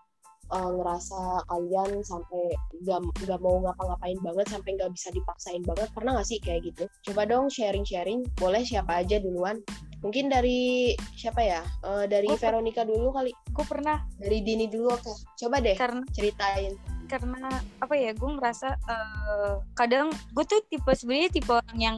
[0.52, 2.44] uh, ngerasa kalian sampai
[2.84, 6.84] gak, nggak mau ngapa-ngapain banget sampai nggak bisa dipaksain banget pernah nggak sih kayak gitu?
[7.12, 9.64] Coba dong sharing-sharing boleh siapa aja duluan.
[10.02, 11.62] Mungkin dari siapa ya?
[11.62, 13.30] Eh, dari Gua- Veronica dulu kali.
[13.54, 14.02] Gue pernah.
[14.18, 15.14] Dari Dini dulu oke.
[15.38, 16.74] Coba deh karena ceritain.
[17.06, 21.98] Karena apa ya gue ngerasa eh, kadang gue tuh tipe sebenarnya tipe orang yang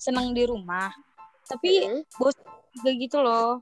[0.00, 0.92] senang di rumah
[1.44, 2.32] tapi Mm-mm.
[2.72, 3.60] juga gitu loh.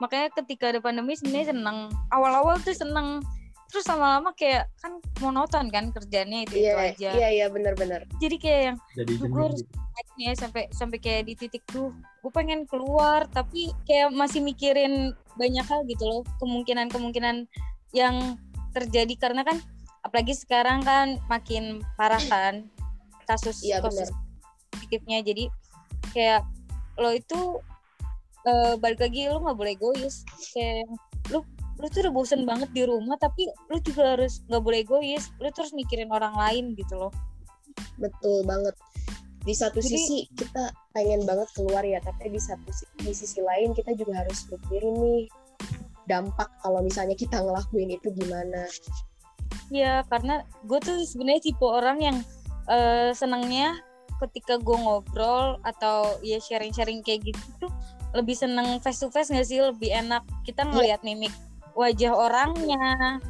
[0.00, 3.24] Makanya ketika ada pandemi sebenarnya seneng awal-awal tuh seneng
[3.72, 7.10] terus lama-lama kayak kan monoton kan kerjanya itu itu iya aja.
[7.16, 10.20] iya iya bener-bener jadi kayak yang Jadi harus- gitu.
[10.20, 11.88] ya sampai sampai kayak di titik tuh
[12.20, 17.48] gue pengen keluar tapi kayak masih mikirin banyak hal gitu loh kemungkinan-kemungkinan
[17.96, 18.36] yang
[18.72, 19.14] terjadi.
[19.20, 19.60] Karena kan
[20.02, 22.66] apalagi sekarang kan makin parah kan
[23.28, 24.10] kasus Iya, kasus
[24.72, 25.22] positifnya.
[25.22, 25.48] Jadi
[26.12, 26.42] kayak
[26.98, 27.60] lo itu
[28.42, 30.26] eh, balik lagi lo nggak boleh egois.
[30.52, 30.88] Kayak
[31.30, 31.46] lu
[31.82, 35.34] lu tuh udah bosen banget di rumah tapi lu juga harus nggak boleh egois.
[35.42, 37.12] Lu terus mikirin orang lain gitu loh.
[37.98, 38.78] Betul banget.
[39.42, 42.70] Di satu Jadi- sisi kita pengen banget keluar ya tapi di satu
[43.02, 45.22] di sisi lain kita juga harus mikirin nih
[46.06, 48.70] dampak kalau misalnya kita ngelakuin itu gimana.
[49.74, 52.16] Iya, karena gue tuh sebenarnya tipe orang yang
[52.70, 53.74] eh, senangnya
[54.22, 57.72] ketika gue ngobrol atau ya sharing-sharing kayak gitu tuh
[58.14, 59.58] lebih seneng face to face nggak sih?
[59.58, 60.22] Lebih enak.
[60.46, 61.34] Kita ngelihat mimik
[61.74, 63.20] wajah orangnya.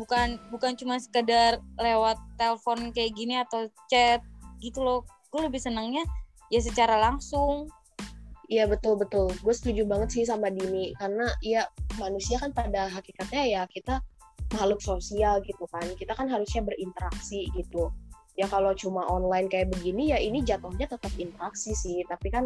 [0.00, 4.24] Bukan bukan cuma sekedar lewat telepon kayak gini atau chat
[4.58, 5.06] gitu loh.
[5.30, 6.02] Gue lebih senangnya
[6.52, 7.68] ya secara langsung.
[8.52, 10.92] Iya betul betul, gue setuju banget sih sama Dini.
[11.00, 11.64] Karena ya
[11.96, 14.04] manusia kan pada hakikatnya ya kita
[14.52, 17.88] makhluk sosial gitu kan, kita kan harusnya berinteraksi gitu.
[18.36, 22.44] Ya kalau cuma online kayak begini ya ini jatuhnya tetap interaksi sih, tapi kan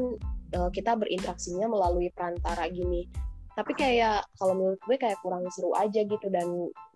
[0.55, 3.11] eh, kita berinteraksinya melalui perantara gini.
[3.57, 6.45] Tapi kayak kalau menurut gue kayak kurang seru aja gitu dan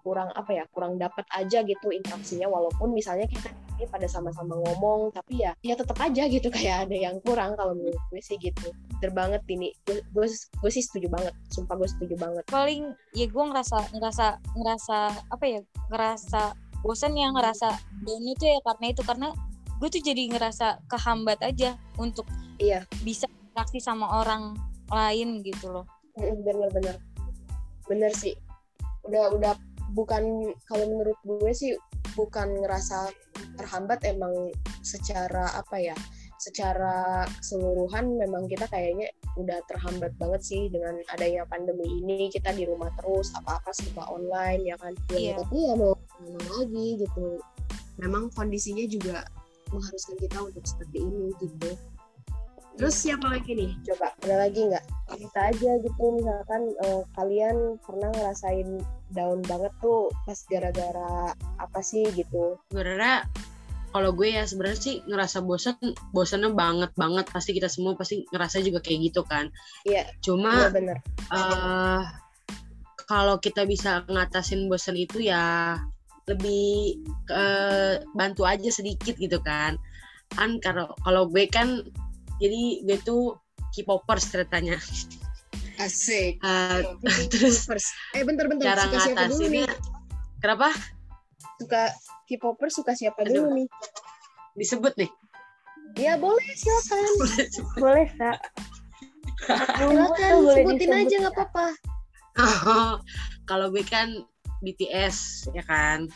[0.04, 2.52] kurang apa ya, kurang dapat aja gitu interaksinya.
[2.52, 3.48] Walaupun misalnya kita
[3.80, 6.52] ini pada sama-sama ngomong tapi ya ya tetap aja gitu.
[6.56, 8.68] Kayak ada yang kurang kalau menurut gue sih gitu.
[9.00, 9.72] Bener banget ini.
[9.88, 11.32] Gue, gue, gue sih setuju banget.
[11.48, 12.44] Sumpah gue setuju banget.
[12.52, 14.26] Paling ya gue ngerasa ngerasa
[14.60, 14.98] ngerasa
[15.32, 16.42] apa ya ngerasa
[16.84, 17.72] bosan ya ngerasa
[18.04, 19.00] down itu ya karena itu.
[19.00, 19.32] Karena
[19.80, 22.28] gue tuh jadi ngerasa kehambat aja untuk
[22.60, 22.84] iya.
[23.00, 24.52] bisa interaksi sama orang
[24.92, 25.88] lain gitu loh
[26.20, 26.96] bener-bener.
[27.88, 28.36] Bener sih.
[29.08, 29.52] Udah udah
[29.96, 31.74] bukan kalau menurut gue sih
[32.14, 33.10] bukan ngerasa
[33.58, 34.32] terhambat emang
[34.84, 35.96] secara apa ya
[36.40, 42.32] secara keseluruhan memang kita kayaknya udah terhambat banget sih dengan adanya pandemi ini.
[42.32, 44.96] Kita di rumah terus apa-apa serba online ya kan?
[45.12, 45.34] Ya, Iya.
[45.44, 45.92] tapi ya mau
[46.56, 47.36] lagi gitu.
[48.00, 49.28] Memang kondisinya juga
[49.68, 51.76] mengharuskan kita untuk seperti ini gitu
[52.80, 53.76] terus siapa lagi nih?
[53.84, 54.84] Coba ada lagi nggak?
[55.12, 58.80] Cerita aja gitu misalkan eh, kalian pernah ngerasain
[59.12, 62.56] down banget tuh pas gara-gara apa sih gitu?
[62.72, 63.28] Sebenarnya
[63.92, 65.76] kalau gue ya sebenarnya sih ngerasa bosan
[66.16, 67.28] bosannya banget banget.
[67.28, 69.52] Pasti kita semua pasti ngerasa juga kayak gitu kan.
[69.84, 70.08] Iya.
[70.24, 70.96] cuma Iya bener.
[71.36, 72.02] eh
[73.04, 75.76] kalau kita bisa ngatasin bosan itu ya
[76.24, 76.96] lebih
[77.28, 79.76] eh, bantu aja sedikit gitu kan.
[80.32, 81.84] Kan kalau kalau gue kan
[82.40, 83.36] jadi gue tuh
[83.70, 84.80] K-popers ceritanya
[85.76, 86.40] Asik.
[86.44, 86.96] Uh,
[87.32, 87.64] terus.
[88.12, 88.76] Eh bentar-bentar.
[88.76, 89.64] cara Suka siapa dulu nih?
[90.40, 90.68] kenapa
[91.56, 91.82] Suka
[92.26, 93.48] K-popers suka siapa Aduh.
[93.48, 93.68] dulu nih?
[94.52, 95.10] disebut nih
[95.96, 97.02] Ya boleh silakan.
[97.82, 98.30] Boleh, Sa.
[99.74, 101.00] Silakan sebutin disebut.
[101.02, 101.66] aja nggak apa-apa.
[103.44, 104.22] kalau gue kan
[104.60, 106.06] BTS ya kan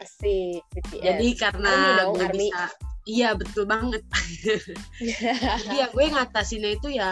[0.00, 0.64] Asik.
[0.72, 1.02] BTS.
[1.04, 2.48] jadi karena Army dong, gue Army.
[2.48, 2.62] bisa
[3.04, 4.02] iya betul banget.
[5.64, 7.10] Jadi ya gue ngatasinnya itu ya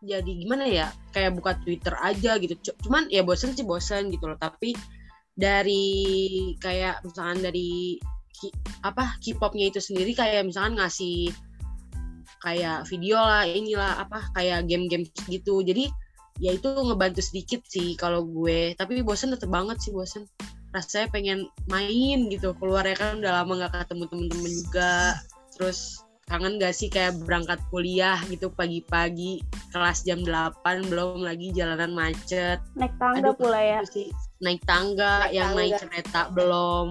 [0.00, 2.56] jadi gimana ya kayak buka Twitter aja gitu.
[2.80, 4.40] Cuman ya bosen sih bosen gitu loh.
[4.40, 4.72] Tapi
[5.36, 8.00] dari kayak misalkan dari
[8.80, 11.28] apa K-popnya itu sendiri kayak misalkan ngasih
[12.40, 15.60] kayak video lah inilah apa kayak game-game gitu.
[15.60, 15.92] Jadi
[16.40, 18.72] ya itu ngebantu sedikit sih kalau gue.
[18.80, 20.24] Tapi bosen tetep banget sih bosen
[20.70, 24.94] rasanya pengen main gitu keluar ya kan udah lama nggak ketemu temen-temen juga
[25.54, 29.42] terus kangen gak sih kayak berangkat kuliah gitu pagi-pagi
[29.74, 33.82] kelas jam 8 belum lagi jalanan macet Naik tangga Aduh, pula ya.
[33.82, 35.58] Sih naik tangga Naik yang tangga.
[35.58, 36.86] naik kereta belum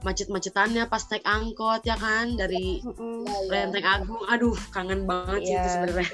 [0.00, 2.78] macet-macetannya pas naik angkot ya kan dari.
[2.80, 2.94] Ya,
[3.26, 3.66] ya.
[3.66, 5.72] Lenteng Agung aduh kangen banget sih itu Iya.
[5.74, 6.08] sebenarnya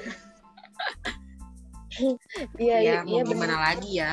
[2.57, 3.61] Iya, ya iya, mau iya gimana bener.
[3.61, 4.11] lagi ya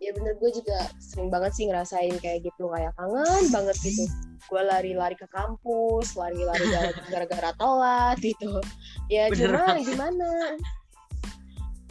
[0.00, 4.08] Ya bener gue juga sering banget sih ngerasain kayak gitu kayak kangen banget gitu.
[4.48, 8.64] Gue lari-lari ke kampus, lari-lari gara- gara-gara telat gitu.
[9.12, 9.84] Ya Bener cuma banget.
[9.92, 10.28] gimana?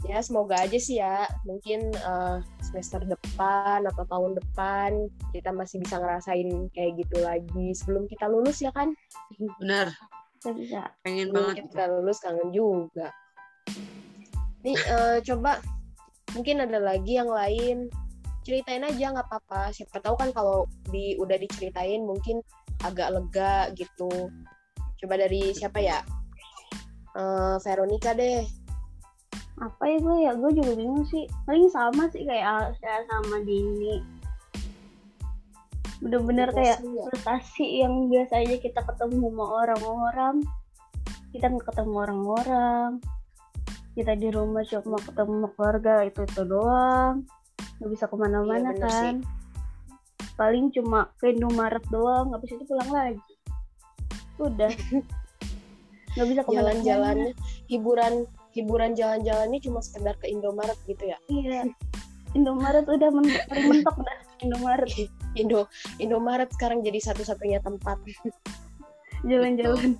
[0.07, 5.99] Ya semoga aja sih ya mungkin eh, semester depan atau tahun depan kita masih bisa
[6.01, 8.95] ngerasain kayak gitu lagi sebelum kita lulus ya kan?
[9.59, 9.91] bener
[11.03, 13.11] pengen banget kita lulus kangen juga.
[14.63, 15.59] Nih eh, coba
[16.33, 17.89] mungkin ada lagi yang lain
[18.43, 19.69] ceritain aja nggak apa-apa.
[19.69, 22.41] Siapa tahu kan kalau di udah diceritain mungkin
[22.81, 24.09] agak lega gitu.
[24.99, 26.01] Coba dari siapa ya?
[27.13, 28.43] Eh, Veronica deh.
[29.59, 30.31] Apa ya gue ya?
[30.33, 31.27] Gue juga bingung sih.
[31.43, 33.99] Paling sama sih kayak Alsa sama Dini.
[35.99, 37.03] Bener-bener kayak Frustasi ya?
[37.11, 40.35] frustasi yang biasanya kita ketemu sama orang-orang.
[41.35, 42.89] Kita nggak ketemu orang-orang.
[43.97, 47.25] Kita di rumah cuma ketemu keluarga itu itu doang.
[47.79, 49.03] Nggak bisa ke mana-mana Iya, bener sih.
[49.03, 49.15] kan.
[50.39, 52.31] Paling cuma ke Indomaret doang.
[52.31, 53.33] Habis itu pulang lagi.
[54.39, 54.71] Udah.
[56.15, 56.63] Nggak bisa ke mana-mana.
[56.79, 57.31] Jalan-jalannya,
[57.67, 58.13] hiburan
[58.49, 61.17] hiburan jalan-jalannya cuma sekedar ke Indomaret gitu ya.
[61.29, 61.69] Iya.
[62.37, 64.89] Indomaret udah men- mentok dah Indomaret
[65.33, 65.65] Indo
[65.97, 67.97] Indomaret sekarang jadi satu-satunya tempat
[69.29, 69.97] jalan-jalan.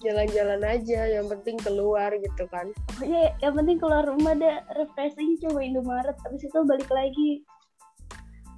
[0.00, 2.72] Jalan-jalan aja yang penting keluar gitu kan.
[2.88, 6.16] Pokoknya yang penting keluar rumah deh refreshing coba Indomaret.
[6.24, 7.44] Habis itu balik lagi.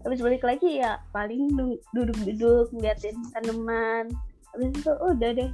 [0.06, 4.10] Habis balik lagi ya paling du- duduk-duduk ngeliatin tanaman.
[4.54, 5.50] Habis itu udah deh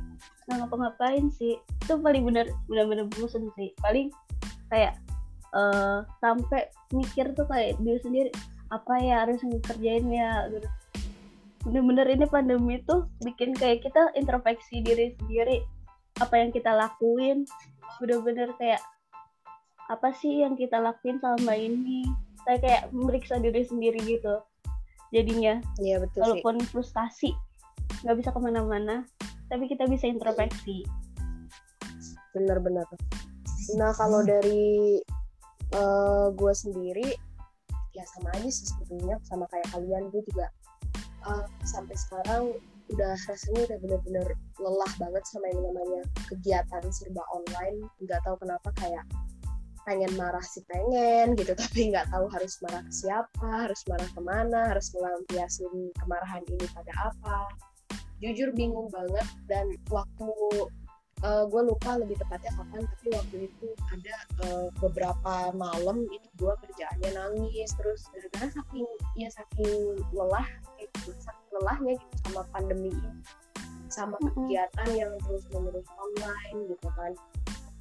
[0.48, 1.56] nggak ngapa-ngapain sih.
[1.84, 3.72] Itu paling bener bener-bener bosen sih.
[3.80, 4.12] Paling
[4.68, 5.00] kayak
[5.56, 8.30] eh sampai mikir tuh kayak diri sendiri
[8.68, 10.68] apa ya harus ngerjain ya gitu.
[11.64, 15.64] bener-bener ini pandemi tuh bikin kayak kita introspeksi diri sendiri
[16.18, 17.46] apa yang kita lakuin
[18.02, 18.82] bener-bener kayak
[19.88, 22.04] apa sih yang kita lakuin selama ini
[22.44, 24.42] saya kayak meriksa diri sendiri gitu
[25.10, 26.22] jadinya Iya betul sih.
[26.22, 27.30] walaupun frustasi
[28.04, 29.08] nggak bisa ke mana-mana
[29.48, 30.84] tapi kita bisa introspeksi
[32.36, 32.84] benar-benar.
[33.80, 35.00] Nah kalau dari
[36.36, 37.08] gue sendiri
[37.96, 40.46] ya sama aja sih sebetulnya sama kayak kalian gue juga
[41.26, 42.54] eh, sampai sekarang
[42.88, 44.26] udah rasanya udah bener-bener
[44.56, 47.84] lelah banget sama yang namanya kegiatan serba online.
[48.00, 49.04] Nggak tahu kenapa kayak
[49.88, 54.20] pengen marah sih pengen gitu tapi nggak tahu harus marah ke siapa harus marah ke
[54.20, 57.48] mana harus melampiasin kemarahan ini pada apa.
[58.18, 60.28] Jujur bingung banget dan waktu
[61.24, 67.10] gue lupa lebih tepatnya kapan tapi waktu itu ada eh, beberapa malam itu gue kerjaannya
[67.10, 68.86] nangis terus gara-gara saking
[69.18, 70.46] ya saking lelah
[70.78, 73.12] gitu, saking lelahnya gitu sama pandemi ini
[73.88, 77.12] sama kegiatan yang terus menerus online gitu kan.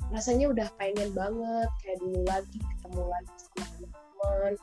[0.08, 4.54] Rasanya udah pengen banget kayak dulu lagi ketemu lagi sama teman-teman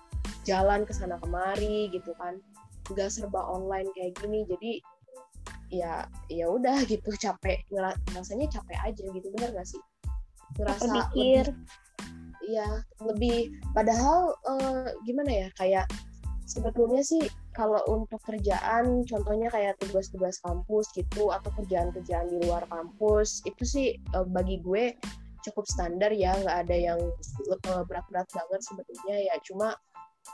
[0.44, 2.40] jalan ke sana kemari gitu kan.
[2.88, 4.81] Nggak serba online kayak gini jadi
[5.71, 7.65] ya ya udah gitu capek.
[8.12, 9.81] Rasanya capek aja gitu bener gak sih?
[10.58, 11.50] Ngerasa pikir
[12.44, 15.88] iya lebih padahal eh, gimana ya kayak
[16.44, 17.25] sebetulnya sih
[17.56, 23.88] kalau untuk kerjaan contohnya kayak tugas-tugas kampus gitu atau kerjaan-kerjaan di luar kampus itu sih
[23.96, 24.92] eh, bagi gue
[25.44, 29.35] cukup standar ya nggak ada yang eh, berat-berat banget sebetulnya ya.
[29.44, 29.77] Cuma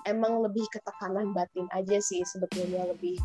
[0.07, 3.19] emang lebih ketekanan batin aja sih sebetulnya lebih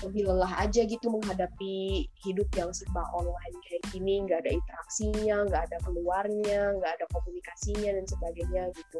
[0.00, 4.24] lebih lelah aja gitu menghadapi hidup yang serba online kayak gini.
[4.24, 8.98] Nggak ada interaksinya nggak ada keluarnya nggak ada komunikasinya dan sebagainya gitu.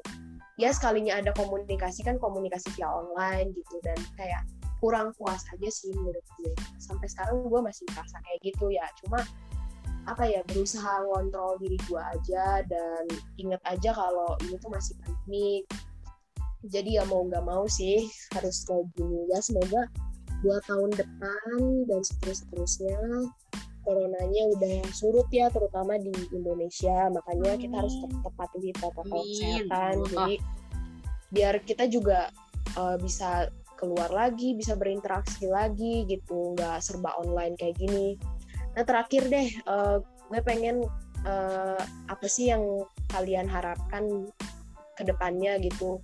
[0.61, 3.77] Ya sekalinya ada komunikasi kan komunikasi via online gitu.
[3.81, 4.45] Dan kayak
[4.81, 6.53] kurang puas aja sih menurut gue.
[6.81, 8.85] Sampai sekarang gue masih merasa kayak gitu ya.
[9.05, 9.21] Cuma
[10.09, 13.05] apa ya berusaha ngontrol diri gue aja dan
[13.37, 15.61] inget aja kalau ini tuh masih pandemi
[16.67, 18.05] jadi ya mau nggak mau sih
[18.37, 19.29] harus kayak gini.
[19.33, 19.89] Ya semoga
[20.41, 22.99] dua tahun depan dan seterusnya
[23.81, 27.09] coronanya udah surut ya terutama di Indonesia.
[27.09, 29.95] Makanya kita harus tetap patuhi protokol kesehatan.
[30.09, 30.35] Jadi
[31.31, 32.29] biar kita juga
[32.77, 33.49] uh, bisa
[33.81, 36.57] keluar lagi bisa berinteraksi lagi gitu.
[36.57, 38.17] Nggak serba online kayak gini.
[38.77, 39.99] Nah terakhir deh uh,
[40.31, 40.85] gue pengen
[41.27, 42.63] uh, apa sih yang
[43.11, 44.29] kalian harapkan
[44.95, 45.99] ke depannya gitu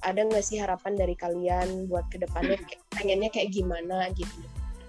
[0.00, 4.40] ada nggak sih harapan dari kalian buat ke depannya kayak- pengennya kayak gimana gitu?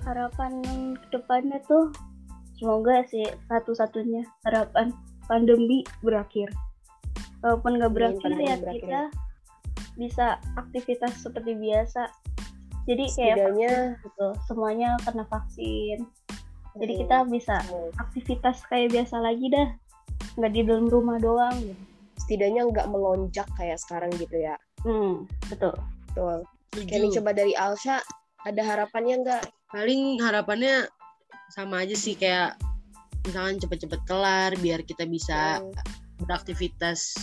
[0.07, 0.63] Harapan
[0.97, 1.93] ke depannya tuh
[2.57, 4.95] semoga sih satu-satunya harapan
[5.27, 6.49] pandemi berakhir.
[7.41, 8.81] Walaupun nggak berakhir ya berakhir.
[8.81, 9.01] kita
[9.97, 10.25] bisa
[10.57, 12.09] aktivitas seperti biasa.
[12.89, 15.99] Jadi kayak setidaknya vaksin gitu semuanya kena vaksin.
[16.71, 19.69] Jadi hmm, kita bisa hmm, aktivitas kayak biasa lagi dah.
[20.39, 21.53] Nggak di dalam rumah doang.
[21.59, 21.91] Gitu
[22.21, 24.55] setidaknya nggak melonjak kayak sekarang gitu ya
[24.85, 25.73] hmm betul.
[26.11, 26.37] Betul.
[26.75, 27.99] Nih coba dari Alsha
[28.47, 29.43] ada harapannya nggak?
[29.71, 30.87] Paling harapannya
[31.51, 32.55] sama aja sih kayak
[33.27, 35.71] misalkan cepet-cepet kelar biar kita bisa Hmm,
[36.21, 37.13] beraktivitas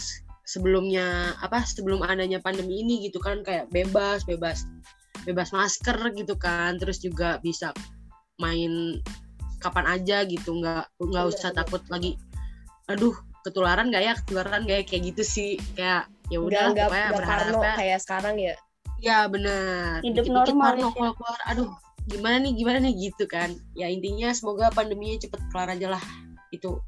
[0.47, 4.65] sebelumnya apa sebelum adanya pandemi ini gitu kan kayak bebas bebas
[5.27, 7.75] bebas masker gitu kan terus juga bisa
[8.41, 9.03] main
[9.61, 11.57] kapan aja gitu nggak nggak Bener, usah bener.
[11.57, 12.15] takut lagi
[12.89, 13.13] aduh
[13.45, 14.15] ketularan gak ya?
[14.19, 14.85] Ketularan gak ya?
[14.85, 18.55] Kayak gitu sih kayak ya udah nggak nggak parno berharapnya kayak sekarang ya.
[18.99, 20.03] Ya benar.
[20.03, 21.11] Hidup Dikit-dikit normal parno ya.
[21.15, 21.71] keluar aduh
[22.09, 23.51] gimana nih gimana nih gitu kan.
[23.77, 26.05] Ya intinya semoga pandeminya cepet kelar aja lah
[26.53, 26.81] itu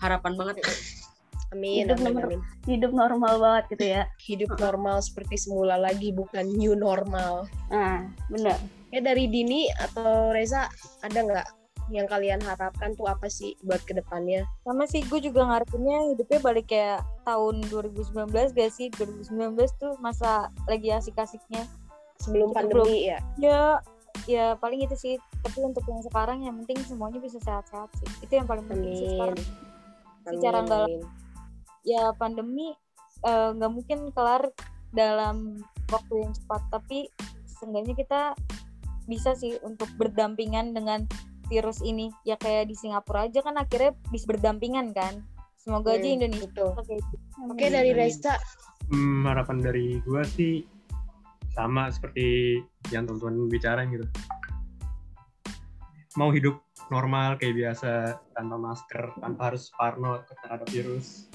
[0.00, 0.64] harapan banget.
[1.52, 2.40] Amin Hidup amin, amin.
[2.64, 4.02] hidup normal banget gitu ya.
[4.24, 7.44] Hidup normal seperti semula lagi bukan new normal.
[7.68, 8.56] Nah bener
[8.92, 10.68] ya dari Dini atau Reza
[11.00, 11.61] ada nggak
[11.92, 14.48] yang kalian harapkan tuh apa sih buat ke depannya?
[14.64, 18.88] Sama sih gue juga ngarepinnya hidupnya balik kayak tahun 2019 gak sih?
[18.96, 19.28] 2019
[19.76, 21.68] tuh masa lagi asik-asiknya.
[22.18, 23.18] Sebelum Kita pandemi ya?
[23.36, 23.60] Ya
[24.24, 25.14] ya paling itu sih.
[25.42, 28.08] Tapi untuk yang sekarang yang penting semuanya bisa sehat-sehat sih.
[28.24, 29.38] Itu yang paling penting sih sekarang.
[29.38, 31.02] Amin, Secara nggak- amin.
[31.82, 32.72] ya pandemi
[33.22, 34.50] eh, nggak mungkin kelar
[34.90, 36.62] dalam waktu yang cepat.
[36.72, 37.06] Tapi
[37.46, 38.20] seenggaknya kita
[39.06, 41.06] bisa sih untuk berdampingan dengan
[41.52, 45.20] virus ini ya kayak di Singapura aja kan akhirnya bisa berdampingan kan
[45.60, 46.68] semoga aja Hmm, Indonesia betul.
[46.80, 47.16] kayak gitu.
[47.52, 48.00] oke dari Amin.
[48.00, 48.34] Reza
[48.90, 50.66] Hmm, harapan dari gua sih
[51.56, 52.60] sama seperti
[52.92, 54.04] yang teman-teman bicarain gitu.
[56.20, 56.60] Mau hidup
[56.92, 61.30] normal kayak biasa tanpa masker, tanpa harus parno terhadap virus.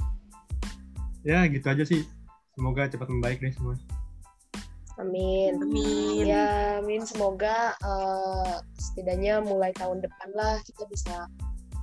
[1.26, 2.06] Ya gitu aja sih.
[2.54, 3.74] Semoga cepat membaik deh semua.
[4.98, 6.48] Amin amin ya
[6.82, 11.30] amin semoga eh, setidaknya mulai tahun depan lah kita bisa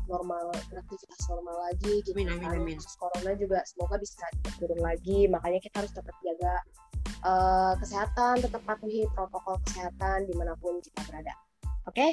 [0.05, 2.61] normal beraktivitas normal lagi gitu Amin, amin, kan.
[2.61, 2.77] amin.
[2.77, 4.21] Kasus corona juga semoga bisa
[4.61, 6.55] turun lagi makanya kita harus tetap jaga
[7.25, 11.33] eh, kesehatan tetap patuhi protokol kesehatan di mana pun kita berada
[11.89, 12.09] oke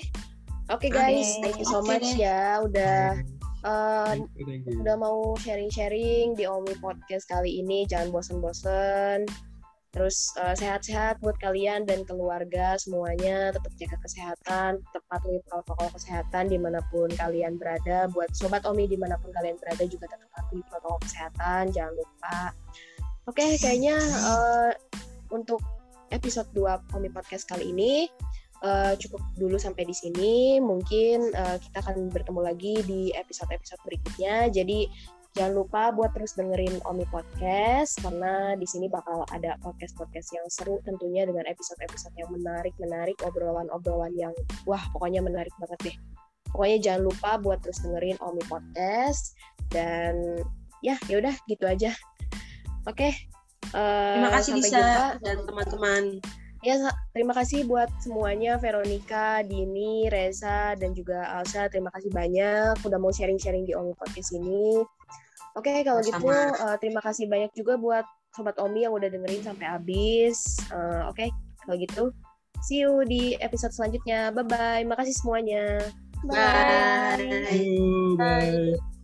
[0.72, 2.24] oke guys Oke, thank you so oke much deh.
[2.24, 3.20] ya udah
[3.66, 4.80] eh, Thank you, thank you.
[4.82, 7.86] udah mau sharing-sharing di Omi Podcast kali ini.
[7.86, 9.51] Jangan bosen-bosen.
[9.92, 13.52] Terus eh, sehat-sehat buat kalian dan keluarga semuanya.
[13.52, 18.08] Tetap jaga kesehatan, tetap patuhi protokol kesehatan di mana pun kalian berada.
[18.16, 21.76] Buat sobat Omi di mana pun kalian berada juga tetap patuhi protokol kesehatan.
[21.76, 22.56] Jangan lupa.
[23.28, 24.72] Oke, kayaknya eh,
[25.36, 25.60] untuk
[26.12, 28.08] episode 2 Omi Podcast kali ini
[28.64, 30.64] eh, cukup dulu sampai di sini.
[30.64, 34.48] Mungkin eh, kita akan bertemu lagi di episode-episode berikutnya.
[34.56, 34.88] Jadi
[35.32, 40.84] jangan lupa buat terus dengerin Omi Podcast karena di sini bakal ada podcast-podcast yang seru
[40.84, 44.36] tentunya dengan episode-episode yang menarik-menarik, obrolan-obrolan yang
[44.68, 45.98] wah pokoknya menarik banget deh.
[46.52, 49.40] Pokoknya jangan lupa buat terus dengerin Omi Podcast
[49.72, 50.20] dan
[50.84, 51.96] ya yaudah gitu aja.
[52.84, 53.16] Oke.
[53.72, 55.22] eh, terima kasih jumpa.
[55.24, 56.04] dan teman-teman
[56.62, 56.78] Ya,
[57.10, 61.66] terima kasih buat semuanya, Veronica, Dini, Reza, dan juga Alsa.
[61.74, 64.86] Terima kasih banyak udah mau sharing-sharing di Omi Podcast ini.
[65.56, 69.68] Oke, kalau gitu eh, terima kasih banyak juga buat Sobat Omi yang udah dengerin sampai
[69.68, 70.60] habis.
[70.72, 71.28] Eh, Oke,
[71.68, 72.04] kalau gitu
[72.62, 74.30] see you di episode selanjutnya.
[74.32, 74.86] Bye-bye.
[74.86, 75.82] Makasih semuanya.
[76.22, 79.01] bye Thank you, bye.